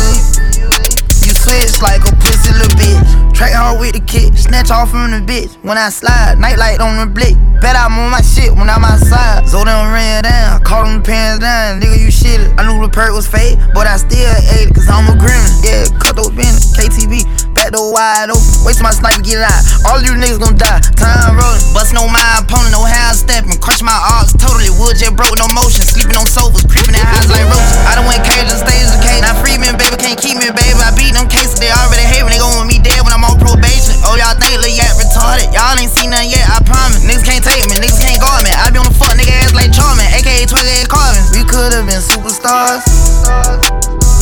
You 1.26 1.34
switch 1.34 1.74
like 1.82 2.06
a 2.06 2.14
pussy 2.22 2.54
little 2.54 2.70
bitch. 2.78 3.34
Track 3.34 3.50
hard 3.50 3.82
with 3.82 3.98
the 3.98 4.00
kick, 4.06 4.38
snatch 4.38 4.70
off 4.70 4.94
from 4.94 5.10
the 5.10 5.18
bitch. 5.18 5.58
When 5.66 5.74
I 5.76 5.90
slide, 5.90 6.38
nightlight 6.38 6.78
on 6.78 6.94
the 6.94 7.10
blick. 7.10 7.34
Bet 7.58 7.74
I'm 7.74 7.98
on 7.98 8.14
my 8.14 8.22
shit 8.22 8.54
when 8.54 8.70
I'm 8.70 8.84
outside. 8.86 9.42
Them 9.50 9.90
ran 9.90 10.22
down, 10.22 10.62
caught 10.62 10.86
them 10.86 11.02
pants 11.02 11.42
down. 11.42 11.80
Nigga, 11.80 11.98
you 11.98 12.12
shit 12.12 12.38
I 12.54 12.62
knew 12.62 12.78
the 12.78 12.88
perk 12.88 13.10
was 13.10 13.26
fake, 13.26 13.58
but 13.74 13.88
I 13.88 13.96
still 13.96 14.30
ate 14.54 14.70
it, 14.70 14.74
cause 14.74 14.86
I'm 14.86 15.10
a 15.10 15.18
grimace. 15.18 15.58
Yeah, 15.66 15.90
cut 15.98 16.14
those 16.14 16.30
bins, 16.30 16.76
KTV, 16.78 17.26
back 17.66 17.74
door 17.74 17.90
wide 17.92 18.30
open. 18.30 18.46
Till 18.76 18.84
my 18.84 18.92
sniper 18.92 19.24
get 19.24 19.40
out. 19.42 19.62
All 19.88 19.98
you 20.04 20.14
niggas 20.14 20.38
gon' 20.38 20.54
die. 20.54 20.84
Time 21.00 21.34
rolling, 21.34 21.64
bust 21.72 21.96
no 21.96 22.04
my 22.06 22.20
opponent, 22.38 22.76
no 22.76 22.84
half 22.84 23.16
stepping. 23.16 23.56
Crush 23.58 23.80
my 23.80 23.94
arms 23.94 24.36
totally. 24.36 24.68
Wood 24.76 25.00
jet 25.00 25.16
broke, 25.16 25.32
no 25.40 25.48
motion. 25.56 25.82
Sleeping 25.82 26.14
on 26.14 26.28
sofas, 26.28 26.68
creeping 26.68 26.94
in 26.94 27.00
highs 27.00 27.26
like 27.32 27.46
roaches. 27.48 27.80
I 27.88 27.96
done 27.96 28.04
went 28.04 28.22
cage 28.22 28.46
and 28.52 28.60
stage 28.60 28.86
the 28.92 29.00
cage. 29.00 29.24
Now 29.24 29.34
free 29.40 29.56
me, 29.56 29.72
baby, 29.74 29.96
can't 29.96 30.20
keep 30.20 30.36
me, 30.36 30.52
baby. 30.52 30.76
I 30.76 30.92
beat 30.92 31.16
them 31.16 31.26
cases, 31.26 31.56
they 31.56 31.72
already 31.72 32.04
hate 32.04 32.22
me. 32.22 32.36
They 32.36 32.40
gon' 32.42 32.52
want 32.54 32.68
me 32.68 32.78
dead 32.78 33.00
when 33.00 33.16
I'm 33.16 33.24
on 33.24 33.40
probation. 33.40 33.96
Oh, 34.04 34.14
y'all 34.20 34.36
think 34.36 34.60
Lil 34.60 34.76
Yak 34.76 34.92
retarded? 35.00 35.48
Y'all 35.56 35.74
ain't 35.80 35.90
seen 35.90 36.12
nothing 36.12 36.36
yet, 36.36 36.44
I 36.52 36.60
promise. 36.68 37.00
Niggas 37.00 37.24
can't 37.24 37.42
take 37.42 37.64
me, 37.64 37.80
niggas 37.80 37.98
can't 37.98 38.20
guard 38.20 38.44
me. 38.44 38.52
I 38.52 38.68
be 38.68 38.78
on 38.78 38.86
the 38.86 38.94
fuck 38.94 39.16
nigga 39.16 39.32
ass 39.40 39.56
like 39.56 39.72
Charmin, 39.72 40.04
aka 40.12 40.44
28 40.44 40.92
Carvin. 40.92 41.24
We 41.32 41.42
could've 41.48 41.88
been 41.88 42.02
superstars. 42.04 42.84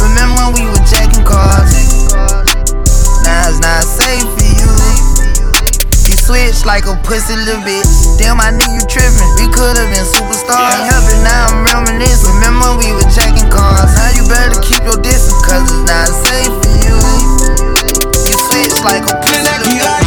Remember 0.04 0.36
when 0.36 0.52
we 0.54 0.62
were 0.70 0.83
Like 6.64 6.86
a 6.86 6.96
pussy 7.04 7.36
little 7.36 7.60
bitch. 7.60 8.16
Damn, 8.16 8.38
my 8.40 8.48
nigga, 8.48 8.80
you 8.80 8.84
trippin'. 8.88 9.30
We 9.36 9.52
could've 9.52 9.84
been 9.92 10.06
superstars. 10.08 10.72
Ain't 10.72 10.88
helping, 10.88 11.22
now 11.22 11.52
I'm 11.52 11.60
reminiscing. 11.60 12.34
Remember 12.40 12.80
we 12.80 12.90
were 12.96 13.04
jacking 13.12 13.50
cars? 13.52 13.92
Now 13.94 14.10
you 14.16 14.24
better 14.26 14.58
keep 14.64 14.82
your 14.82 14.96
distance, 14.96 15.44
cause 15.44 15.60
it's 15.68 15.84
not 15.84 16.08
safe 16.08 16.48
for 16.48 16.72
you. 16.80 16.96
You 18.24 18.34
switch 18.48 18.80
like 18.80 19.04
a 19.04 19.14
pussy 19.20 19.44
little 19.44 19.76
bitch. 19.76 20.04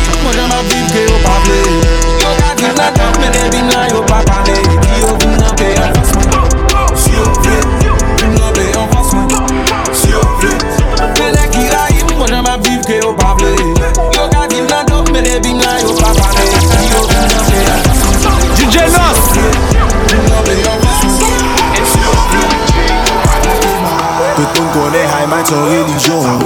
met 25.47 25.55
yon 25.55 25.67
relijyon 25.69 26.38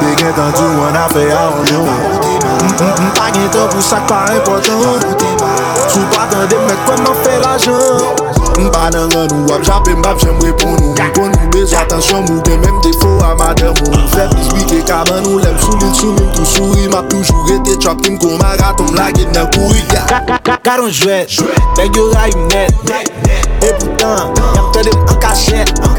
Be 0.00 0.14
gen 0.16 0.32
tan 0.34 0.52
di 0.52 0.96
a 0.96 1.08
fe 1.08 1.32
a 1.32 1.50
onyon 1.58 1.88
Mpa 3.06 3.30
gen 3.32 3.48
tan 3.50 3.68
pou 3.68 3.80
sak 3.80 4.06
pa 4.06 4.24
impotant 4.34 5.06
Sou 5.88 6.02
pa 6.10 6.26
tan 6.30 6.48
de 6.48 6.56
met 6.66 6.78
kwen 6.86 7.02
man 7.02 7.14
fe 7.22 7.38
la 7.44 7.56
jan 7.58 8.30
Mpa 8.58 8.90
nan 8.92 9.12
an 9.16 9.26
nou 9.32 9.48
wap 9.48 9.64
jape 9.64 9.94
mbap 9.96 10.20
jem 10.20 10.36
repon 10.44 10.76
nou. 10.76 10.92
Mpon 10.92 11.30
nou 11.32 11.48
bez 11.54 11.72
atansyon 11.72 12.26
mou 12.28 12.42
gen 12.44 12.60
menm 12.60 12.80
defo 12.84 13.08
a 13.24 13.32
madem 13.38 13.72
mou. 13.80 14.02
Fè 14.12 14.26
fet 14.26 14.34
misbike 14.36 14.82
kaman 14.88 15.22
nou 15.24 15.40
lem 15.40 15.56
sou 15.62 15.78
lil 15.80 15.94
sou 15.96 16.12
mim 16.18 16.28
tou 16.36 16.44
souri. 16.44 16.88
Map 16.92 17.08
toujou 17.08 17.46
rete 17.48 17.78
chop 17.80 18.02
tim 18.04 18.18
kon 18.20 18.36
maraton 18.42 18.92
mlage 18.92 19.24
nan 19.32 19.48
kouri. 19.56 19.82
Karon 20.62 20.92
jwet, 20.92 21.40
beg 21.78 21.96
yo 21.96 22.10
ray 22.12 22.36
mnet 22.36 22.92
E 23.62 23.72
poutan, 23.78 24.36
yam 24.54 24.70
tede 24.76 24.92
m 24.92 25.08
an 25.08 25.18
kachet. 25.24 25.91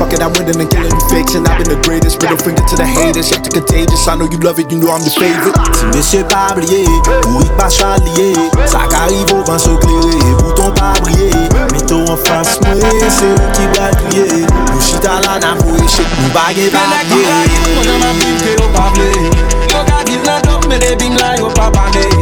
Fuck 0.00 0.16
it, 0.16 0.24
I'm 0.24 0.32
winning 0.32 0.56
and 0.56 0.70
killing 0.72 0.96
you 0.96 1.04
fakes 1.12 1.36
And 1.36 1.44
I've 1.44 1.60
been 1.60 1.76
the 1.76 1.80
greatest 1.84 2.24
Middle 2.24 2.40
finger 2.40 2.64
to 2.64 2.74
the 2.74 2.88
haters 2.88 3.28
Y'all 3.28 3.44
contagious. 3.44 4.08
I 4.08 4.16
know 4.16 4.24
you 4.24 4.40
love 4.40 4.56
it 4.56 4.72
You 4.72 4.80
know 4.80 4.88
I'm 4.96 5.04
the 5.04 5.12
favorite. 5.12 5.52
Si 5.76 5.84
mesye 5.92 6.24
pa 6.24 6.56
blye 6.56 6.88
Ou 7.28 7.44
ik 7.44 7.52
pa 7.60 7.68
chalye 7.68 8.32
Sa 8.64 8.88
ka 8.88 9.12
rive 9.12 9.44
van 9.44 9.60
so 9.60 9.76
kleri 9.76 10.16
bouton 10.40 10.72
pa 10.72 10.96
brye 11.04 11.28
Meto 11.76 12.00
an 12.08 12.16
fans 12.24 12.56
mwe 12.64 12.80
Se 13.12 13.28
ou 13.28 13.52
ki 13.52 13.68
batye 13.76 14.24
Nou 14.48 14.80
chita 14.80 15.20
la 15.20 15.36
na 15.36 15.52
mwe 15.60 15.84
Chek 15.84 16.08
nou 16.16 16.32
bagye 16.32 16.72
bagye 16.72 16.80
Mwen 16.80 16.96
ak 16.96 17.04
di 17.12 17.20
la 17.28 17.44
yon 18.96 19.28
Yo 19.68 19.84
ka 19.84 20.00
di 20.08 20.16
la 20.24 20.40
top 20.48 20.64
Mwen 20.64 20.80
ak 20.80 20.96
di 20.96 21.12
la 21.12 21.36
yon 21.36 21.52
Mwen 21.52 21.76
ak 21.76 21.92
di 21.92 22.00
la 22.00 22.08
yon 22.08 22.19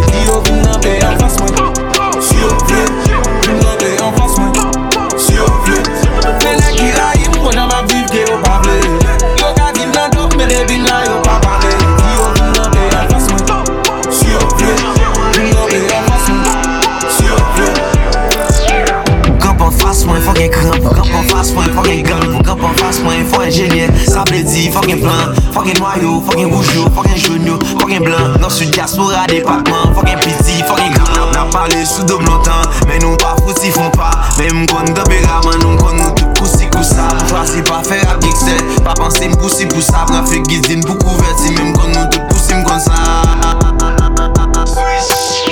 Haiti, 24.58 24.72
fucking 24.72 25.00
plan 25.00 25.34
Fucking 25.52 25.78
noyo, 25.78 26.20
fucking 26.26 26.50
roujou, 26.50 26.90
fucking 26.90 27.16
jounyo, 27.16 27.58
fucking 27.78 28.02
blan 28.02 28.40
Nan 28.40 28.50
sud 28.50 28.74
ya 28.74 28.86
sou 28.86 29.10
ra 29.10 29.26
depakman, 29.26 29.94
fucking 29.94 30.18
piti, 30.18 30.62
fucking 30.66 30.92
gran 30.94 31.30
Nan 31.32 31.50
pale 31.50 31.86
sou 31.86 32.04
dom 32.04 32.24
lontan, 32.26 32.66
men 32.88 32.98
nou 33.02 33.16
pa 33.22 33.36
fout 33.38 33.58
si 33.60 33.70
fon 33.70 33.90
pa 33.94 34.10
Men 34.38 34.64
mkon 34.64 34.94
temperaman, 34.94 35.60
nou 35.62 35.76
mkon 35.78 35.96
nou 36.02 36.14
tout 36.18 36.42
kousi 36.42 36.66
kousa 36.74 37.06
Jwasi 37.30 37.62
pa 37.68 37.82
fe 37.86 38.00
rap 38.02 38.22
gikse, 38.24 38.58
pa 38.82 38.94
panse 38.98 39.30
mkousi 39.30 39.70
pousa 39.70 40.06
Pran 40.10 40.26
fe 40.26 40.42
gizin 40.50 40.82
pou 40.86 40.98
kouverti, 41.04 41.54
men 41.54 41.72
mkon 41.72 41.94
nou 41.94 42.10
tout 42.10 42.26
kousi 42.32 42.58
mkon 42.58 42.82
sa 42.82 42.98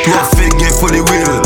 Twa 0.03 0.23
fe 0.35 0.51
gen 0.59 0.75
fo 0.81 0.91
de 0.91 1.07
wil 1.07 1.46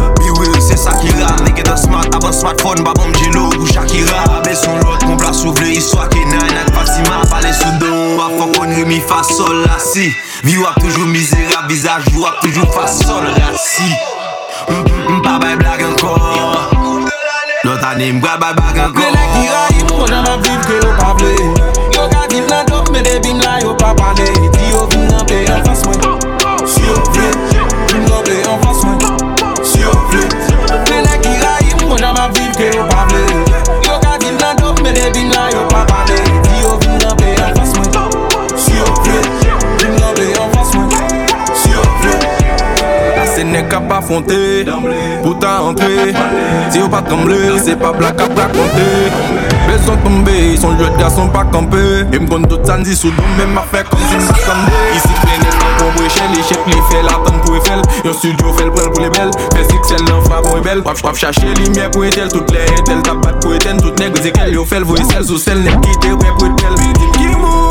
Sakira 0.81 1.29
Nege 1.45 1.63
dan 1.63 1.77
smart 1.77 2.15
avan 2.15 2.33
smartphone 2.33 2.83
ba 2.83 2.93
bom 2.97 3.13
jelo 3.21 3.51
ou 3.61 3.67
Shakira. 3.67 4.25
Abe 4.39 4.55
son 4.57 4.81
lot 4.81 5.05
kon 5.05 5.17
plas 5.21 5.45
ouvle 5.45 5.69
iswa 5.77 6.09
ke 6.09 6.25
nan, 6.25 6.57
Ak 6.57 6.73
Fatima 6.73 7.21
pale 7.29 7.53
sou 7.53 7.73
don 7.83 8.17
Wap 8.17 8.33
fok 8.39 8.63
on 8.63 8.73
remi 8.73 9.01
fa 9.05 9.21
sol 9.23 9.61
la 9.67 9.77
si 9.79 10.09
Vi 10.45 10.57
wap 10.57 10.81
toujou 10.81 11.05
mizera 11.07 11.67
Vizaj 11.69 12.09
wap 12.17 12.41
toujou 12.41 12.65
fa 12.73 12.87
sol 12.89 13.29
la 13.37 13.53
si 13.61 13.93
Mpa 15.11 15.39
bay 15.43 15.57
blag 15.61 15.85
ankon 15.85 16.17
Lot 17.65 17.85
ane 17.93 18.13
mbra 18.17 18.39
bay 18.41 18.57
bag 18.57 18.81
ankon 18.87 19.05
Mwen 19.05 19.21
ek 19.21 19.39
ira 19.45 19.63
im 19.77 19.93
konan 19.93 20.33
ap 20.33 20.49
viv 20.49 20.65
ke 20.65 20.81
yo 20.81 20.97
pa 20.97 21.13
vle. 21.21 21.37
Yo 21.93 22.09
ka 22.09 22.25
vin 22.33 22.49
nan 22.49 22.65
dop 22.73 22.89
men 22.95 23.05
de 23.05 23.19
bin 23.21 23.45
la 23.45 23.59
yo 23.61 23.77
pa 23.77 23.93
pale 24.01 24.33
Di 24.57 24.73
yo 24.73 24.87
vin 24.95 25.09
nan 25.13 25.27
pe, 25.29 25.45
an 25.53 25.65
fas 25.69 25.85
mwen 25.85 26.01
Si 26.65 26.89
yo 26.89 26.97
vle 27.13 27.50
Pour 44.11 45.39
t'entrer 45.39 46.13
Si 46.69 46.81
ou 46.81 46.89
pas 46.89 47.01
trembler 47.01 47.59
C'est 47.63 47.79
pas 47.79 47.93
blague 47.93 48.21
à 48.21 48.25
raconter 48.25 49.07
Besoin 49.69 49.95
de 49.95 50.03
tomber 50.03 50.57
Son 50.57 50.77
jeu 50.77 50.91
de 50.91 50.99
garçon 50.99 51.29
pas 51.29 51.45
camper 51.45 52.05
Et 52.13 52.19
m'gonne 52.19 52.45
tout 52.49 52.59
ça 52.65 52.77
sous 52.85 53.07
nous 53.07 53.39
Même 53.39 53.57
à 53.57 53.63
faire 53.63 53.89
comme 53.89 54.01
si 54.01 54.17
m'attendais 54.17 54.97
Ici 54.97 55.09
plein 55.23 55.51
pour 55.79 55.93
brécher 55.93 56.23
Les 56.35 56.43
chefs 56.43 56.59
les 56.67 56.73
fait 56.73 57.03
l'attendre 57.05 57.41
pour 57.43 57.55
Eiffel 57.55 57.83
Yon 58.05 58.13
studio 58.13 58.53
fait 58.55 58.65
le 58.65 58.71
pour 58.73 59.01
les 59.01 59.11
belles 59.11 59.31
Fait 59.55 59.65
six 59.65 60.05
l'en 60.11 60.21
frappe 60.23 60.43
pour 60.43 60.57
les 60.57 60.63
belles 60.63 60.83
Wap 60.85 61.01
wap 61.05 61.17
chercher 61.17 61.55
lumière 61.55 61.93
pour 61.93 62.05
étel 62.05 62.27
Toutes 62.33 62.51
les 62.51 62.65
étels 62.81 63.03
tabat 63.03 63.35
pour 63.41 63.55
éteindre 63.55 63.81
Toutes 63.81 64.01
nègres 64.01 64.21
qu'elle 64.21 64.55
Yo 64.55 64.65
fait 64.65 64.81
le 64.81 64.87
voice 64.87 65.05
celle 65.09 65.25
sous 65.25 65.39
celle 65.39 65.61
N'est 65.63 65.71
quitté 65.71 66.11
ouais 66.11 66.33
pour 66.37 66.49
belle 66.49 66.73
moun 66.73 67.70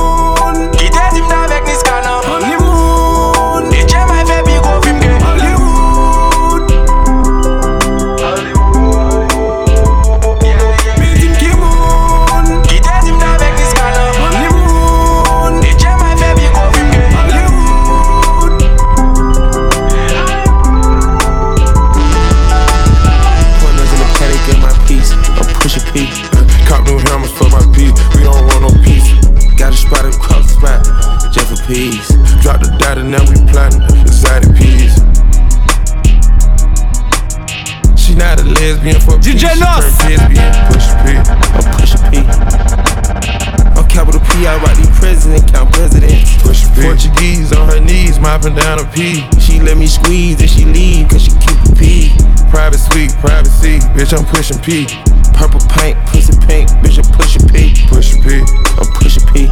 mopping 48.30 48.54
down 48.54 48.78
a 48.78 48.86
pee. 48.94 49.26
She 49.42 49.60
let 49.60 49.76
me 49.76 49.88
squeeze 49.88 50.40
and 50.40 50.50
she 50.50 50.64
leave, 50.64 51.10
cause 51.10 51.24
she 51.24 51.32
keep 51.42 51.58
a 51.66 51.74
pee. 51.74 52.14
Private 52.54 52.78
suite, 52.78 53.10
privacy, 53.18 53.80
bitch, 53.98 54.14
I'm 54.14 54.24
pushing 54.24 54.60
P. 54.62 54.86
Purple 55.34 55.60
paint, 55.74 55.98
pussy 56.06 56.38
pink, 56.46 56.70
bitch, 56.86 57.02
I'm 57.02 57.10
pushing 57.18 57.42
P. 57.50 57.74
Pushing 57.90 58.22
P. 58.22 58.46
I'm 58.78 58.86
pushing 59.02 59.26
P. 59.34 59.50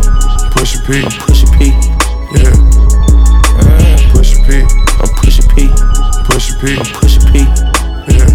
Pushing 0.54 0.82
P. 0.86 1.02
I'm 1.02 1.10
pushing 1.26 1.50
P. 1.58 1.74
Yeah. 2.38 2.54
Uh, 3.58 3.98
pushing 4.14 4.46
P. 4.46 4.62
I'm 4.62 5.10
pushing 5.26 5.48
P. 5.58 5.74
Pushing 6.30 6.58
P. 6.62 6.78
I'm 6.78 6.86
pushing 7.02 7.26
P. 7.34 7.50
Yeah. 8.14 8.30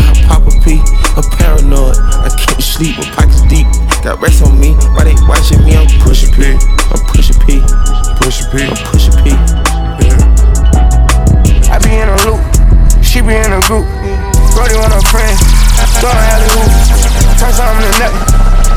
I 0.00 0.16
pop 0.32 0.48
a 0.48 0.52
P. 0.64 0.80
I'm 1.20 1.28
paranoid. 1.36 1.96
I 2.24 2.32
can't 2.40 2.62
sleep. 2.62 2.96
My 2.96 3.04
pockets 3.12 3.44
deep. 3.52 3.68
Got 4.00 4.22
rest 4.22 4.42
on 4.42 4.58
me. 4.58 4.72
Why 4.96 5.04
they 5.04 5.16
watching 5.28 5.62
me? 5.64 5.76
I'm 5.76 5.88
pushing 6.00 6.32
P. 6.32 6.56
I'm 6.88 6.99
pushing 7.46 7.60
P. 7.60 7.60
Push 8.16 8.40
P. 8.52 8.64
I'm 8.64 8.76
pushing 8.92 9.16
P. 9.22 9.30
Yeah. 10.04 10.18
I 11.72 11.78
be 11.80 11.92
in 11.96 12.08
a 12.08 12.16
loop. 12.26 12.40
She 13.04 13.20
be 13.20 13.34
in 13.36 13.52
a 13.52 13.60
group. 13.64 13.86
Brody 14.54 14.76
want 14.76 14.92
a 14.92 15.00
friend. 15.08 15.36
Don't 16.00 16.16
alley 16.16 16.48
hoop. 16.52 16.70
Turn 17.38 17.52
something 17.52 17.84
to 17.86 17.92
nothing. 17.98 18.24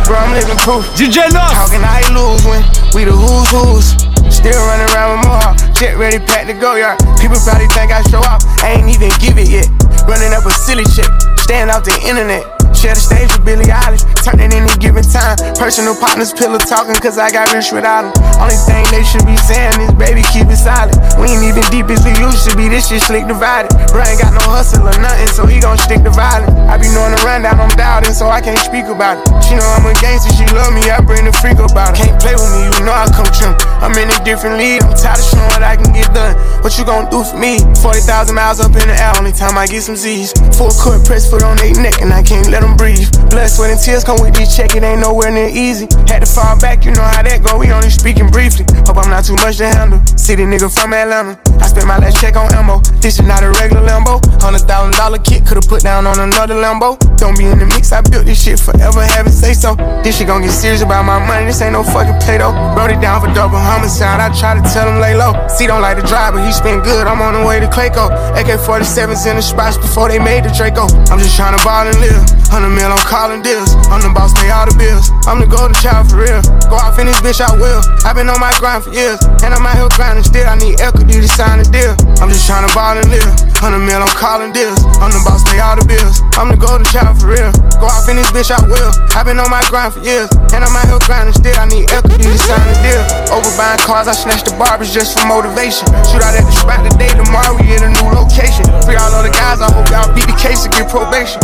Bro, 0.07 0.17
I'm 0.17 0.33
living 0.33 0.57
proof. 0.57 0.85
DJ 0.95 1.31
Nos. 1.31 1.51
How 1.51 1.67
can 1.67 1.83
I 1.83 2.03
lose 2.11 2.43
when 2.45 2.63
we 2.93 3.05
the 3.05 3.11
who's 3.11 3.49
who's? 3.51 3.87
Still 4.33 4.59
running 4.65 4.89
around 4.95 5.19
with 5.19 5.27
more 5.27 5.73
Jet 5.73 5.97
ready, 5.97 6.19
packed 6.19 6.47
to 6.47 6.53
go 6.53 6.75
yard. 6.75 6.99
People 7.21 7.37
probably 7.43 7.67
think 7.67 7.91
I 7.91 8.01
show 8.09 8.19
off. 8.19 8.43
I 8.63 8.79
ain't 8.79 8.89
even 8.89 9.11
give 9.19 9.37
it 9.37 9.49
yet. 9.49 9.67
Running 10.07 10.33
up 10.33 10.45
a 10.45 10.51
silly 10.51 10.85
chick. 10.95 11.07
Staying 11.37 11.69
off 11.69 11.83
the 11.83 11.95
internet. 12.07 12.52
Share 12.83 12.99
the 12.99 12.99
stage 12.99 13.31
with 13.31 13.47
Billie 13.47 13.71
Eilish, 13.71 14.03
turn 14.27 14.43
it 14.43 14.51
any 14.51 14.67
given 14.75 15.07
time. 15.07 15.39
Personal 15.55 15.95
partners, 15.95 16.35
pillow 16.35 16.59
talking, 16.59 16.99
cause 16.99 17.15
I 17.15 17.31
got 17.31 17.47
rich 17.55 17.71
without 17.71 18.11
them. 18.11 18.11
Only 18.43 18.59
thing 18.67 18.83
they 18.91 19.07
should 19.07 19.23
be 19.23 19.39
saying 19.39 19.79
is, 19.79 19.95
baby, 19.95 20.19
keep 20.35 20.51
it 20.51 20.59
silent. 20.59 20.99
We 21.15 21.31
ain't 21.31 21.47
even 21.47 21.63
deep 21.71 21.87
as 21.87 22.03
we 22.03 22.11
used 22.19 22.43
to 22.43 22.59
be, 22.59 22.67
this 22.67 22.91
shit 22.91 22.99
slick 22.99 23.23
divided. 23.23 23.71
Bro 23.95 24.03
ain't 24.03 24.19
got 24.19 24.35
no 24.35 24.43
hustle 24.51 24.83
or 24.83 24.91
nothing, 24.99 25.31
so 25.31 25.47
he 25.47 25.63
gon' 25.63 25.79
stick 25.79 26.03
to 26.03 26.11
violence. 26.11 26.51
I 26.67 26.75
be 26.75 26.91
knowing 26.91 27.15
the 27.15 27.23
rundown, 27.23 27.55
I'm 27.55 27.71
doubting, 27.79 28.11
so 28.11 28.27
I 28.27 28.43
can't 28.43 28.59
speak 28.59 28.91
about 28.91 29.15
it. 29.15 29.31
She 29.47 29.55
know 29.55 29.63
I'm 29.79 29.87
a 29.87 29.95
gangster, 30.03 30.35
she 30.35 30.43
love 30.51 30.75
me, 30.75 30.83
I 30.91 30.99
bring 30.99 31.23
the 31.23 31.31
freak 31.39 31.63
about 31.63 31.95
it. 31.95 32.03
Can't 32.03 32.19
play 32.19 32.35
with 32.35 32.51
me, 32.51 32.67
you 32.67 32.83
know 32.83 32.91
I 32.91 33.07
come 33.15 33.31
trim. 33.31 33.55
I'm 33.79 33.95
in 33.95 34.11
a 34.11 34.19
different 34.27 34.59
league, 34.59 34.83
I'm 34.83 34.91
tired 34.99 35.23
of 35.23 35.27
showing 35.31 35.47
what 35.55 35.63
I 35.63 35.79
can 35.79 35.95
get 35.95 36.11
done. 36.11 36.35
What 36.59 36.75
you 36.75 36.83
gon' 36.83 37.07
do 37.07 37.23
for 37.23 37.39
me? 37.39 37.63
40,000 37.79 38.35
miles 38.35 38.59
up 38.59 38.75
in 38.75 38.91
the 38.91 38.95
air, 38.99 39.15
only 39.15 39.31
time 39.31 39.55
I 39.55 39.71
get 39.71 39.87
some 39.87 39.95
Z's. 39.95 40.35
Full 40.59 40.75
court 40.75 41.07
press 41.07 41.31
foot 41.31 41.47
on 41.47 41.55
their 41.63 41.71
neck, 41.79 42.03
and 42.03 42.11
I 42.11 42.19
can't 42.19 42.51
let 42.51 42.59
them 42.59 42.72
breathe. 42.77 43.09
Blood, 43.29 43.49
sweat, 43.49 43.71
and 43.71 43.79
tears 43.79 44.03
come 44.03 44.19
with 44.21 44.35
this 44.35 44.55
check, 44.55 44.75
it 44.75 44.83
ain't 44.83 45.01
nowhere 45.01 45.31
near 45.31 45.49
easy. 45.49 45.87
Had 46.07 46.21
to 46.21 46.29
fall 46.29 46.59
back, 46.59 46.85
you 46.85 46.91
know 46.91 47.03
how 47.03 47.23
that 47.23 47.43
go, 47.43 47.57
we 47.57 47.71
only 47.71 47.89
speaking 47.89 48.29
briefly. 48.29 48.65
Hope 48.85 48.97
I'm 48.97 49.09
not 49.09 49.25
too 49.25 49.35
much 49.35 49.57
to 49.57 49.67
handle. 49.67 50.01
City 50.17 50.43
nigga 50.43 50.67
from 50.67 50.93
Atlanta. 50.93 51.39
I 51.59 51.67
spent 51.67 51.87
my 51.87 51.97
last 51.97 52.19
check 52.19 52.35
on 52.35 52.51
ammo. 52.53 52.79
This 52.99 53.19
is 53.19 53.25
not 53.25 53.43
a 53.43 53.51
regular 53.59 53.83
Lambo. 53.83 54.19
Hundred 54.41 54.67
thousand 54.67 54.93
dollar 54.99 55.19
kit 55.19 55.45
could've 55.45 55.67
put 55.67 55.83
down 55.83 56.05
on 56.07 56.19
another 56.19 56.55
Lambo. 56.55 56.97
Don't 57.17 57.37
be 57.37 57.45
in 57.45 57.59
the 57.59 57.65
mix, 57.65 57.91
I 57.91 58.01
built 58.01 58.25
this 58.25 58.41
shit 58.41 58.59
forever, 58.59 59.01
have 59.01 59.27
it 59.27 59.31
say 59.31 59.53
so. 59.53 59.75
This 60.03 60.17
shit 60.17 60.27
gon' 60.27 60.41
get 60.41 60.51
serious 60.51 60.81
about 60.81 61.05
my 61.05 61.19
money, 61.19 61.45
this 61.45 61.61
ain't 61.61 61.73
no 61.73 61.83
fucking 61.83 62.19
play 62.19 62.37
though. 62.37 62.51
Wrote 62.75 62.91
it 62.91 62.99
down 62.99 63.21
for 63.21 63.31
double 63.33 63.57
homicide, 63.57 64.19
I 64.19 64.27
try 64.35 64.55
to 64.55 64.63
tell 64.73 64.89
him 64.89 64.99
lay 64.99 65.15
low. 65.15 65.33
See, 65.47 65.67
don't 65.67 65.81
like 65.81 65.97
to 65.97 66.05
drive, 66.05 66.33
but 66.33 66.45
he 66.45 66.51
spin 66.51 66.81
good, 66.81 67.07
I'm 67.07 67.21
on 67.21 67.33
the 67.33 67.47
way 67.47 67.59
to 67.59 67.67
Clayco. 67.67 68.11
AK 68.35 68.59
47s 68.59 69.25
in 69.29 69.35
the 69.37 69.41
spots 69.41 69.77
before 69.77 70.09
they 70.09 70.19
made 70.19 70.43
the 70.43 70.51
Draco. 70.51 70.87
I'm 71.11 71.19
just 71.19 71.35
trying 71.35 71.57
to 71.57 71.63
ball 71.63 71.87
and 71.87 71.99
live. 71.99 72.23
100 72.63 72.79
mil 72.79 72.95
on 72.95 73.03
calling 73.11 73.43
deals. 73.43 73.75
I'm 73.91 73.99
the 73.99 74.07
boss, 74.15 74.31
pay 74.39 74.47
all 74.47 74.63
the 74.63 74.71
bills. 74.79 75.11
I'm 75.27 75.43
the 75.43 75.49
golden 75.51 75.75
child 75.83 76.07
for 76.07 76.23
real. 76.23 76.39
Go 76.71 76.79
off 76.79 76.95
in 76.95 77.11
this 77.11 77.19
bitch, 77.19 77.43
I 77.43 77.51
will. 77.59 77.83
I've 78.07 78.15
been 78.15 78.31
on 78.31 78.39
my 78.39 78.55
grind 78.55 78.87
for 78.87 78.91
years, 78.95 79.19
and 79.43 79.51
I'm 79.51 79.67
out 79.67 79.75
here 79.75 79.91
grinding 79.99 80.23
still. 80.23 80.47
I 80.47 80.55
need 80.55 80.79
equity 80.79 81.19
to 81.19 81.27
sign 81.27 81.59
a 81.59 81.67
deal. 81.67 81.91
I'm 82.23 82.31
just 82.31 82.47
trying 82.47 82.63
to 82.63 82.71
ball 82.71 82.95
and 82.95 83.03
live. 83.11 83.27
100 83.59 83.83
mil 83.83 83.99
on 83.99 84.07
calling 84.15 84.55
deals. 84.55 84.79
I'm 85.03 85.11
the 85.11 85.19
boss, 85.27 85.43
pay 85.43 85.59
all 85.59 85.75
the 85.75 85.83
bills. 85.83 86.23
I'm 86.39 86.55
the 86.55 86.55
golden 86.55 86.87
child 86.87 87.19
for 87.19 87.35
real. 87.35 87.51
Go 87.83 87.91
off 87.91 88.07
in 88.07 88.15
this 88.15 88.31
bitch, 88.31 88.47
I 88.47 88.63
will. 88.63 88.95
I've 89.11 89.27
been 89.27 89.43
on 89.43 89.51
my 89.51 89.59
grind 89.67 89.91
for 89.91 89.99
years, 89.99 90.31
and 90.55 90.63
I'm 90.63 90.71
out 90.71 90.87
here 90.87 91.03
grinding 91.03 91.35
still. 91.35 91.59
I 91.59 91.67
need 91.67 91.91
equity 91.91 92.31
to 92.31 92.39
sign 92.39 92.63
a 92.63 92.75
deal. 92.79 93.03
Over 93.35 93.51
buying 93.59 93.83
cars, 93.83 94.07
I 94.07 94.15
snatched 94.15 94.47
the 94.47 94.55
barbers 94.55 94.95
just 94.95 95.19
for 95.19 95.27
motivation. 95.27 95.83
Shoot 96.07 96.23
out 96.23 96.31
at 96.31 96.47
the 96.47 96.55
spot 96.55 96.79
today, 96.87 97.11
tomorrow 97.11 97.59
we 97.59 97.75
in 97.75 97.83
a 97.83 97.91
new 97.91 98.07
location. 98.15 98.63
Free 98.87 98.95
all 98.95 99.11
the 99.19 99.35
guys, 99.35 99.59
I 99.59 99.67
hope 99.67 99.91
y'all 99.91 100.07
beat 100.15 100.31
the 100.31 100.37
case 100.39 100.63
and 100.63 100.71
get 100.71 100.87
probation. 100.87 101.42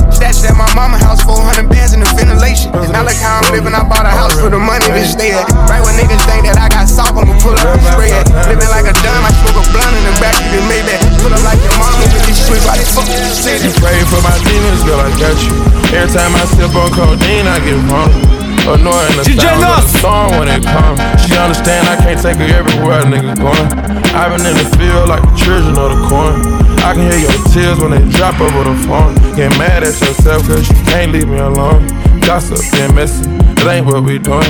Every 16.09 16.25
time 16.25 16.41
I 16.41 16.45
sip 16.57 16.73
on 16.73 16.89
codeine, 16.89 17.45
I 17.45 17.61
get 17.61 17.77
hungry. 17.85 18.25
Annoying 18.65 19.13
the 19.13 19.29
DJ 19.29 19.45
sound 19.45 19.61
of 19.61 19.77
the 19.77 19.93
storm 19.93 20.29
when 20.41 20.49
it 20.49 20.65
comes. 20.65 20.97
She 21.21 21.37
understand 21.37 21.85
I 21.85 22.01
can't 22.01 22.17
take 22.17 22.41
her 22.41 22.49
everywhere 22.49 23.01
a 23.01 23.05
nigga 23.05 23.37
going. 23.37 23.69
I've 24.17 24.33
been 24.33 24.41
in 24.41 24.57
the 24.57 24.65
field 24.73 25.05
like 25.05 25.21
the 25.21 25.37
children 25.37 25.77
of 25.77 25.93
the 25.93 26.01
corn. 26.09 26.41
I 26.81 26.97
can 26.97 27.05
hear 27.13 27.29
your 27.29 27.37
tears 27.53 27.77
when 27.77 27.93
they 27.93 28.01
drop 28.17 28.41
over 28.41 28.65
the 28.65 28.73
phone. 28.89 29.13
Get 29.37 29.53
mad 29.61 29.85
at 29.85 29.93
yourself 30.01 30.49
cause 30.49 30.65
you 30.65 30.81
can't 30.89 31.13
leave 31.13 31.29
me 31.29 31.37
alone. 31.37 31.85
Gossip 32.25 32.57
and 32.81 32.89
messy, 32.97 33.29
that 33.61 33.69
ain't 33.69 33.85
what 33.85 34.01
we 34.01 34.17
doing. 34.17 34.49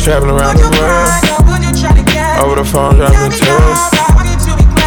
Traveling 0.00 0.32
around 0.32 0.56
the 0.56 0.64
world. 0.80 1.12
Over 2.40 2.56
the 2.56 2.64
phone, 2.64 2.96
dropping 2.96 3.36
tears. 3.36 3.80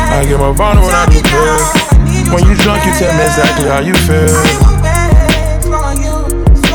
I 0.10 0.26
get 0.26 0.41
more 0.41 0.58
vulnerable 0.58 0.89
when 0.89 0.98
I 0.98 1.06
do 1.06 1.22
pills. 1.22 1.93
When 2.34 2.48
you 2.48 2.56
drunk, 2.56 2.84
you 2.84 2.91
tell 2.98 3.13
me 3.15 3.24
exactly 3.26 3.69
how 3.69 3.78
you 3.80 3.93
feel. 3.93 4.34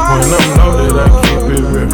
When 0.07 0.31
I'm 0.31 0.55
loaded, 0.55 0.95
I 0.95 1.11
keep 1.27 1.51
it 1.51 1.67
real. 1.67 1.91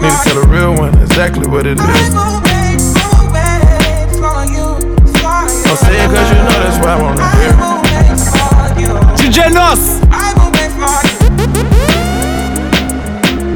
Need 0.00 0.10
to 0.10 0.18
tell 0.22 0.38
a 0.38 0.46
real 0.46 0.72
one 0.78 0.94
exactly 1.02 1.48
what 1.48 1.66
it 1.66 1.80
is. 1.80 2.14
Don't 2.14 2.40
make 2.46 2.78
for 4.14 4.46
you 4.46 4.78
I'll 5.66 5.76
say 5.76 5.98
it 5.98 6.08
cause 6.14 6.30
you 6.30 6.38
know 6.38 6.56
that's 6.62 6.78
why 6.78 6.92
I 6.92 7.02
wanna 7.02 7.26
hear. 7.34 7.52
DJ 9.18 9.50
Nos. 9.52 9.82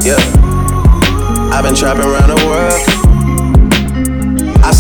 Yeah. 0.05 0.19
I've 1.55 1.63
been 1.63 1.77
trapping 1.77 2.03
around 2.03 2.31
the 2.31 2.45
world. 2.45 2.90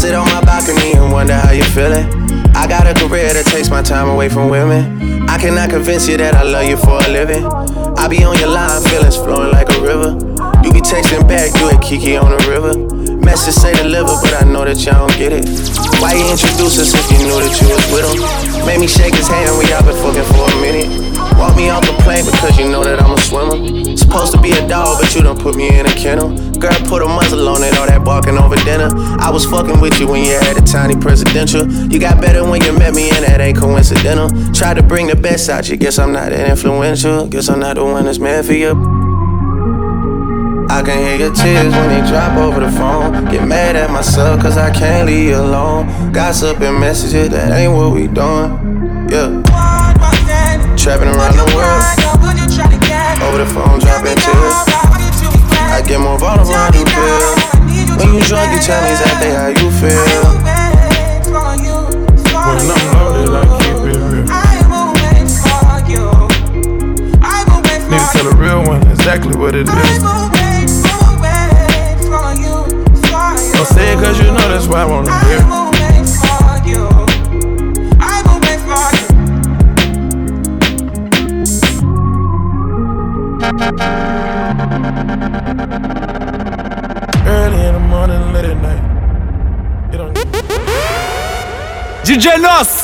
Sit 0.00 0.14
on 0.14 0.24
my 0.32 0.40
balcony 0.40 0.96
and 0.96 1.12
wonder 1.12 1.34
how 1.34 1.52
you're 1.52 1.62
feeling. 1.76 2.08
I 2.56 2.64
got 2.64 2.88
a 2.88 2.96
career 2.96 3.36
that 3.36 3.44
takes 3.44 3.68
my 3.68 3.82
time 3.82 4.08
away 4.08 4.30
from 4.30 4.48
women. 4.48 5.28
I 5.28 5.36
cannot 5.36 5.68
convince 5.68 6.08
you 6.08 6.16
that 6.16 6.32
I 6.32 6.40
love 6.40 6.64
you 6.72 6.80
for 6.80 7.04
a 7.04 7.08
living. 7.12 7.44
I 8.00 8.08
be 8.08 8.24
on 8.24 8.32
your 8.40 8.48
line, 8.48 8.80
feelings 8.88 9.20
flowing 9.20 9.52
like 9.52 9.68
a 9.68 9.76
river. 9.84 10.16
You 10.64 10.72
be 10.72 10.80
texting 10.80 11.28
back, 11.28 11.52
you 11.60 11.68
at 11.68 11.84
Kiki 11.84 12.16
on 12.16 12.32
the 12.32 12.40
river. 12.48 12.80
Message 13.20 13.52
say 13.52 13.76
deliver, 13.76 14.16
but 14.24 14.40
I 14.40 14.48
know 14.48 14.64
that 14.64 14.80
y'all 14.80 15.04
don't 15.04 15.12
get 15.20 15.36
it. 15.36 15.44
Why 16.00 16.16
you 16.16 16.24
introduce 16.32 16.80
us 16.80 16.96
if 16.96 17.04
you 17.12 17.28
knew 17.28 17.36
that 17.36 17.52
you 17.60 17.68
was 17.68 17.84
with 17.92 18.08
him? 18.08 18.24
Made 18.64 18.80
me 18.80 18.88
shake 18.88 19.12
his 19.12 19.28
hand, 19.28 19.52
we 19.60 19.68
all 19.68 19.84
been 19.84 20.00
fucking 20.00 20.24
for 20.32 20.48
a 20.48 20.56
minute. 20.64 20.88
Walk 21.36 21.60
me 21.60 21.68
off 21.68 21.84
the 21.84 21.92
plane 22.00 22.24
because 22.24 22.56
you 22.56 22.72
know 22.72 22.80
that 22.80 23.04
I'm 23.04 23.12
a 23.12 23.20
swimmer. 23.20 23.60
Supposed 24.00 24.32
to 24.32 24.40
be 24.40 24.56
a 24.56 24.64
dog, 24.64 24.96
but 24.96 25.12
you 25.12 25.20
done 25.20 25.36
put 25.36 25.60
me 25.60 25.68
in 25.76 25.84
a 25.84 25.92
kennel. 25.92 26.32
Girl, 26.60 26.76
put 26.88 27.00
a 27.00 27.08
muzzle 27.08 27.48
on 27.48 27.62
it, 27.64 27.72
all 27.78 27.86
that 27.86 28.04
barking 28.04 28.36
over 28.36 28.54
dinner. 28.56 28.90
I 29.18 29.30
was 29.30 29.46
fucking 29.46 29.80
with 29.80 29.98
you 29.98 30.06
when 30.06 30.22
you 30.22 30.32
had 30.32 30.58
a 30.58 30.60
tiny 30.60 30.94
presidential. 30.94 31.66
You 31.90 31.98
got 31.98 32.20
better 32.20 32.44
when 32.44 32.62
you 32.62 32.76
met 32.76 32.92
me, 32.94 33.08
and 33.08 33.24
that 33.24 33.40
ain't 33.40 33.56
coincidental. 33.56 34.28
Tried 34.52 34.74
to 34.74 34.82
bring 34.82 35.06
the 35.06 35.16
best 35.16 35.48
out 35.48 35.70
you, 35.70 35.78
guess 35.78 35.98
I'm 35.98 36.12
not 36.12 36.28
that 36.28 36.50
influential. 36.50 37.26
Guess 37.28 37.48
I'm 37.48 37.60
not 37.60 37.76
the 37.76 37.84
one 37.84 38.04
that's 38.04 38.18
meant 38.18 38.46
for 38.46 38.52
you. 38.52 38.72
I 40.68 40.82
can 40.84 40.98
hear 40.98 41.16
your 41.16 41.34
tears 41.34 41.72
when 41.72 41.88
they 41.88 42.06
drop 42.10 42.36
over 42.36 42.60
the 42.60 42.70
phone. 42.70 43.24
Get 43.32 43.48
mad 43.48 43.74
at 43.74 43.90
myself 43.90 44.42
cause 44.42 44.58
I 44.58 44.70
can't 44.70 45.06
leave 45.06 45.30
you 45.30 45.36
alone. 45.36 46.12
Gossip 46.12 46.60
and 46.60 46.78
messages, 46.78 47.30
that 47.30 47.58
ain't 47.58 47.72
what 47.72 47.94
we 47.94 48.06
doing. 48.06 49.08
Yeah. 49.08 49.42
Trapping 50.76 51.08
around 51.08 51.36
the 51.40 51.48
world. 51.56 51.82
Over 53.24 53.38
the 53.38 53.50
phone, 53.50 53.80
dropping 53.80 54.16
tears. 54.16 54.89
I 55.90 55.94
get 55.94 56.02
more 56.02 56.18
vulnerable 56.20 56.52
when 56.52 56.60
I 56.60 56.70
do 56.70 56.84
pills. 56.86 57.34
When 57.98 58.14
you 58.14 58.22
drunk, 58.22 58.54
you 58.54 58.62
tell 58.62 58.78
me 58.78 58.90
exactly 58.94 59.34
how 59.34 59.50
you 59.50 59.70
feel. 59.74 60.06
When 62.46 62.70
I'm 62.70 62.78
loaded, 62.94 63.34
I 63.34 63.42
keep 63.58 63.74
it 63.74 63.98
real. 63.98 64.22
Need 67.90 67.98
to 67.98 68.06
tell 68.12 68.28
a 68.28 68.34
real 68.36 68.62
one 68.70 68.86
exactly 68.86 69.34
what 69.36 69.56
it 69.56 69.66
is. 69.66 70.02
Don't 73.52 73.66
say 73.66 73.92
it 73.92 73.98
cause 73.98 74.18
you 74.20 74.26
know 74.26 74.46
that's 74.46 74.68
why 74.68 74.82
I 74.82 74.84
wanna 74.84 75.10
hear. 75.26 75.42
I 78.00 78.20
Early 85.50 85.69
DJ 92.10 92.40
Nos 92.40 92.79